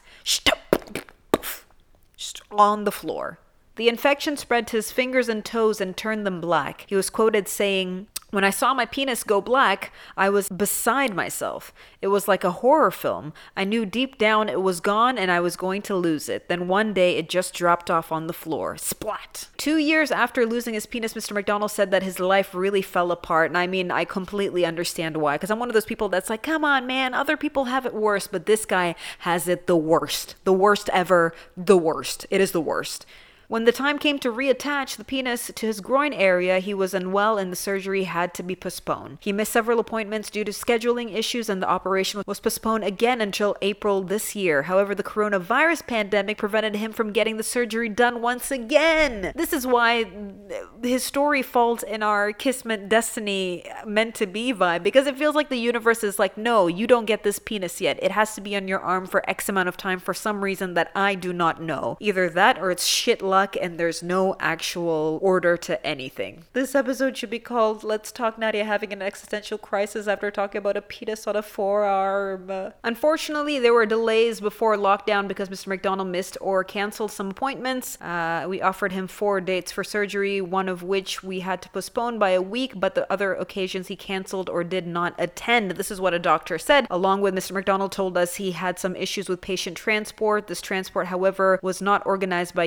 on 2.50 2.84
the 2.84 2.92
floor. 2.92 3.38
The 3.76 3.88
infection 3.88 4.36
spread 4.36 4.66
to 4.68 4.76
his 4.76 4.90
fingers 4.90 5.28
and 5.28 5.44
toes 5.44 5.80
and 5.80 5.96
turned 5.96 6.26
them 6.26 6.40
black. 6.40 6.84
He 6.88 6.96
was 6.96 7.10
quoted 7.10 7.46
saying, 7.46 8.08
when 8.30 8.44
I 8.44 8.50
saw 8.50 8.74
my 8.74 8.84
penis 8.84 9.24
go 9.24 9.40
black, 9.40 9.90
I 10.16 10.28
was 10.28 10.48
beside 10.48 11.14
myself. 11.14 11.72
It 12.02 12.08
was 12.08 12.28
like 12.28 12.44
a 12.44 12.50
horror 12.50 12.90
film. 12.90 13.32
I 13.56 13.64
knew 13.64 13.86
deep 13.86 14.18
down 14.18 14.48
it 14.48 14.60
was 14.60 14.80
gone 14.80 15.16
and 15.16 15.30
I 15.30 15.40
was 15.40 15.56
going 15.56 15.80
to 15.82 15.96
lose 15.96 16.28
it. 16.28 16.48
Then 16.48 16.68
one 16.68 16.92
day 16.92 17.16
it 17.16 17.28
just 17.28 17.54
dropped 17.54 17.90
off 17.90 18.12
on 18.12 18.26
the 18.26 18.32
floor. 18.34 18.76
Splat! 18.76 19.48
Two 19.56 19.78
years 19.78 20.10
after 20.10 20.44
losing 20.44 20.74
his 20.74 20.84
penis, 20.84 21.14
Mr. 21.14 21.32
McDonald 21.32 21.70
said 21.70 21.90
that 21.90 22.02
his 22.02 22.20
life 22.20 22.54
really 22.54 22.82
fell 22.82 23.10
apart. 23.10 23.50
And 23.50 23.56
I 23.56 23.66
mean, 23.66 23.90
I 23.90 24.04
completely 24.04 24.66
understand 24.66 25.16
why. 25.16 25.36
Because 25.36 25.50
I'm 25.50 25.58
one 25.58 25.70
of 25.70 25.74
those 25.74 25.86
people 25.86 26.10
that's 26.10 26.28
like, 26.28 26.42
come 26.42 26.64
on, 26.64 26.86
man, 26.86 27.14
other 27.14 27.36
people 27.36 27.64
have 27.64 27.86
it 27.86 27.94
worse, 27.94 28.26
but 28.26 28.46
this 28.46 28.66
guy 28.66 28.94
has 29.20 29.48
it 29.48 29.66
the 29.66 29.76
worst. 29.76 30.34
The 30.44 30.52
worst 30.52 30.90
ever. 30.92 31.32
The 31.56 31.78
worst. 31.78 32.26
It 32.30 32.42
is 32.42 32.52
the 32.52 32.60
worst. 32.60 33.06
When 33.48 33.64
the 33.64 33.72
time 33.72 33.98
came 33.98 34.18
to 34.18 34.30
reattach 34.30 34.96
the 34.96 35.04
penis 35.04 35.50
to 35.54 35.66
his 35.66 35.80
groin 35.80 36.12
area, 36.12 36.58
he 36.58 36.74
was 36.74 36.92
unwell 36.92 37.38
and 37.38 37.50
the 37.50 37.56
surgery 37.56 38.04
had 38.04 38.34
to 38.34 38.42
be 38.42 38.54
postponed. 38.54 39.16
He 39.22 39.32
missed 39.32 39.54
several 39.54 39.80
appointments 39.80 40.28
due 40.28 40.44
to 40.44 40.52
scheduling 40.52 41.14
issues 41.14 41.48
and 41.48 41.62
the 41.62 41.68
operation 41.68 42.22
was 42.26 42.40
postponed 42.40 42.84
again 42.84 43.22
until 43.22 43.56
April 43.62 44.02
this 44.02 44.36
year. 44.36 44.64
However, 44.64 44.94
the 44.94 45.02
coronavirus 45.02 45.86
pandemic 45.86 46.36
prevented 46.36 46.76
him 46.76 46.92
from 46.92 47.10
getting 47.10 47.38
the 47.38 47.42
surgery 47.42 47.88
done 47.88 48.20
once 48.20 48.50
again. 48.50 49.32
This 49.34 49.54
is 49.54 49.66
why 49.66 50.02
uh, 50.02 50.86
his 50.86 51.02
story 51.02 51.40
falls 51.40 51.82
in 51.82 52.02
our 52.02 52.34
Kismet 52.34 52.90
Destiny 52.90 53.64
meant 53.86 54.14
to 54.16 54.26
be 54.26 54.52
vibe 54.52 54.82
because 54.82 55.06
it 55.06 55.16
feels 55.16 55.34
like 55.34 55.48
the 55.48 55.56
universe 55.56 56.04
is 56.04 56.18
like, 56.18 56.36
no, 56.36 56.66
you 56.66 56.86
don't 56.86 57.06
get 57.06 57.22
this 57.22 57.38
penis 57.38 57.80
yet. 57.80 57.98
It 58.02 58.10
has 58.10 58.34
to 58.34 58.42
be 58.42 58.54
on 58.56 58.68
your 58.68 58.80
arm 58.80 59.06
for 59.06 59.28
X 59.28 59.48
amount 59.48 59.70
of 59.70 59.78
time 59.78 60.00
for 60.00 60.12
some 60.12 60.44
reason 60.44 60.74
that 60.74 60.92
I 60.94 61.14
do 61.14 61.32
not 61.32 61.62
know. 61.62 61.96
Either 61.98 62.28
that 62.28 62.58
or 62.58 62.70
it's 62.70 62.84
shit 62.84 63.22
luck 63.22 63.37
and 63.38 63.78
there's 63.78 64.02
no 64.02 64.34
actual 64.40 65.18
order 65.22 65.56
to 65.56 65.86
anything. 65.86 66.44
This 66.52 66.74
episode 66.74 67.16
should 67.16 67.30
be 67.30 67.38
called 67.38 67.84
Let's 67.84 68.10
Talk 68.10 68.38
Nadia 68.38 68.64
Having 68.64 68.92
an 68.92 69.02
Existential 69.02 69.58
Crisis 69.58 70.08
After 70.08 70.30
Talking 70.30 70.58
About 70.58 70.76
a 70.76 70.82
Penis 70.82 71.26
on 71.26 71.36
a 71.36 71.42
Forearm. 71.42 72.72
Unfortunately, 72.82 73.58
there 73.58 73.72
were 73.72 73.86
delays 73.86 74.40
before 74.40 74.76
lockdown 74.76 75.28
because 75.28 75.48
Mr. 75.48 75.68
McDonald 75.68 76.08
missed 76.08 76.36
or 76.40 76.64
canceled 76.64 77.12
some 77.12 77.30
appointments. 77.30 78.00
Uh, 78.00 78.46
we 78.48 78.60
offered 78.60 78.92
him 78.92 79.06
four 79.06 79.40
dates 79.40 79.70
for 79.70 79.84
surgery, 79.84 80.40
one 80.40 80.68
of 80.68 80.82
which 80.82 81.22
we 81.22 81.40
had 81.40 81.62
to 81.62 81.68
postpone 81.68 82.18
by 82.18 82.30
a 82.30 82.42
week, 82.42 82.72
but 82.76 82.94
the 82.94 83.10
other 83.12 83.34
occasions 83.34 83.88
he 83.88 83.96
canceled 83.96 84.50
or 84.50 84.64
did 84.64 84.86
not 84.86 85.14
attend. 85.18 85.72
This 85.72 85.90
is 85.90 86.00
what 86.00 86.14
a 86.14 86.18
doctor 86.18 86.58
said. 86.58 86.86
Along 86.90 87.20
with 87.20 87.34
Mr. 87.34 87.52
McDonald 87.52 87.92
told 87.92 88.16
us 88.16 88.36
he 88.36 88.52
had 88.52 88.78
some 88.78 88.96
issues 88.96 89.28
with 89.28 89.40
patient 89.40 89.76
transport. 89.76 90.46
This 90.46 90.60
transport, 90.60 91.06
however, 91.06 91.60
was 91.62 91.80
not 91.80 92.04
organized 92.06 92.54
by 92.54 92.64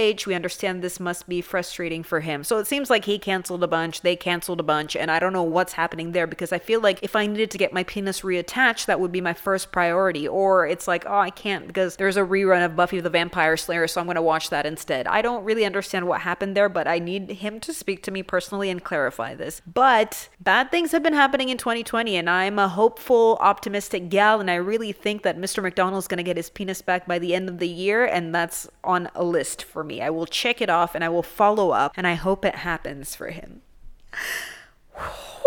UCLH. 0.00 0.26
We 0.26 0.34
understand 0.34 0.82
this 0.82 1.00
must 1.00 1.28
be 1.28 1.40
frustrating 1.40 2.02
for 2.02 2.20
him. 2.20 2.44
So 2.44 2.58
it 2.58 2.66
seems 2.66 2.90
like 2.90 3.04
he 3.04 3.18
canceled 3.18 3.62
a 3.62 3.68
bunch, 3.68 4.02
they 4.02 4.16
canceled 4.16 4.60
a 4.60 4.64
bunch, 4.64 4.96
and 4.96 5.10
I 5.10 5.18
don't 5.18 5.32
know 5.32 5.42
what's 5.42 5.74
happening 5.74 6.12
there 6.12 6.26
because 6.26 6.52
I 6.52 6.58
feel 6.58 6.80
like 6.80 6.98
if 7.02 7.16
I 7.16 7.26
needed 7.26 7.50
to 7.52 7.58
get 7.58 7.72
my 7.72 7.84
penis 7.84 8.22
reattached, 8.22 8.86
that 8.86 9.00
would 9.00 9.12
be 9.12 9.20
my 9.20 9.34
first 9.34 9.72
priority. 9.72 10.26
Or 10.26 10.66
it's 10.66 10.88
like, 10.88 11.04
oh, 11.06 11.18
I 11.18 11.30
can't 11.30 11.66
because 11.66 11.96
there's 11.96 12.16
a 12.16 12.22
rerun 12.22 12.64
of 12.64 12.76
Buffy 12.76 13.00
the 13.00 13.10
Vampire 13.10 13.56
Slayer, 13.56 13.86
so 13.86 14.00
I'm 14.00 14.06
going 14.06 14.16
to 14.16 14.22
watch 14.22 14.50
that 14.50 14.66
instead. 14.66 15.06
I 15.06 15.22
don't 15.22 15.44
really 15.44 15.64
understand 15.64 16.06
what 16.06 16.20
happened 16.22 16.56
there, 16.56 16.68
but 16.68 16.86
I 16.86 16.98
need 16.98 17.30
him 17.30 17.60
to 17.60 17.72
speak 17.72 18.02
to 18.04 18.10
me 18.10 18.22
personally 18.22 18.70
and 18.70 18.82
clarify 18.82 19.34
this. 19.34 19.62
But 19.66 20.28
bad 20.40 20.70
things 20.70 20.92
have 20.92 21.02
been 21.02 21.14
happening 21.14 21.48
in 21.48 21.58
2020, 21.58 22.16
and 22.16 22.28
I'm 22.28 22.58
a 22.58 22.68
hopeful, 22.68 23.38
optimistic 23.40 24.08
gal, 24.08 24.40
and 24.40 24.50
I 24.50 24.56
really 24.56 24.92
think 24.92 25.22
that 25.22 25.38
Mr. 25.38 25.62
McDonald's 25.62 26.08
going 26.08 26.18
to 26.18 26.24
get 26.24 26.36
his 26.36 26.50
penis 26.50 26.82
back 26.82 27.06
by 27.06 27.18
the 27.18 27.34
end 27.34 27.48
of 27.48 27.58
the 27.58 27.68
year, 27.68 28.04
and 28.04 28.34
that's 28.34 28.68
on 28.84 29.08
a 29.14 29.24
list 29.24 29.62
for 29.62 29.84
me 29.84 29.89
me. 29.90 30.00
I 30.00 30.10
will 30.10 30.26
check 30.26 30.62
it 30.62 30.70
off 30.70 30.94
and 30.94 31.02
I 31.02 31.08
will 31.08 31.22
follow 31.22 31.70
up 31.70 31.94
and 31.96 32.06
I 32.06 32.14
hope 32.14 32.44
it 32.44 32.56
happens 32.56 33.14
for 33.14 33.28
him. 33.28 33.62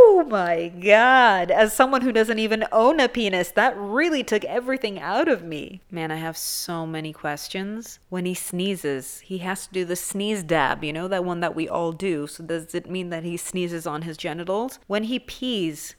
Oh 0.05 0.25
my 0.29 0.67
God. 0.67 1.49
As 1.49 1.73
someone 1.73 2.01
who 2.01 2.11
doesn't 2.11 2.37
even 2.37 2.65
own 2.71 2.99
a 2.99 3.07
penis, 3.07 3.51
that 3.51 3.75
really 3.77 4.23
took 4.23 4.43
everything 4.43 4.99
out 4.99 5.27
of 5.27 5.43
me. 5.43 5.81
Man, 5.89 6.11
I 6.11 6.17
have 6.17 6.35
so 6.35 6.85
many 6.85 7.13
questions. 7.13 7.99
When 8.09 8.25
he 8.25 8.33
sneezes, 8.33 9.21
he 9.21 9.39
has 9.39 9.67
to 9.67 9.73
do 9.73 9.85
the 9.85 9.95
sneeze 9.95 10.43
dab, 10.43 10.83
you 10.83 10.91
know, 10.91 11.07
that 11.07 11.23
one 11.23 11.39
that 11.39 11.55
we 11.55 11.69
all 11.69 11.93
do. 11.93 12.27
So, 12.27 12.43
does 12.43 12.75
it 12.75 12.89
mean 12.89 13.09
that 13.09 13.23
he 13.23 13.37
sneezes 13.37 13.87
on 13.87 14.01
his 14.01 14.17
genitals? 14.17 14.77
When 14.87 15.03
he 15.03 15.19
pees, 15.19 15.95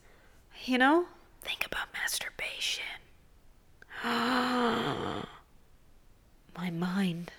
you 0.64 0.78
know, 0.78 1.06
think 1.42 1.66
about 1.66 1.88
masturbation. 1.94 2.84
my 4.04 5.24
mind. 6.70 7.32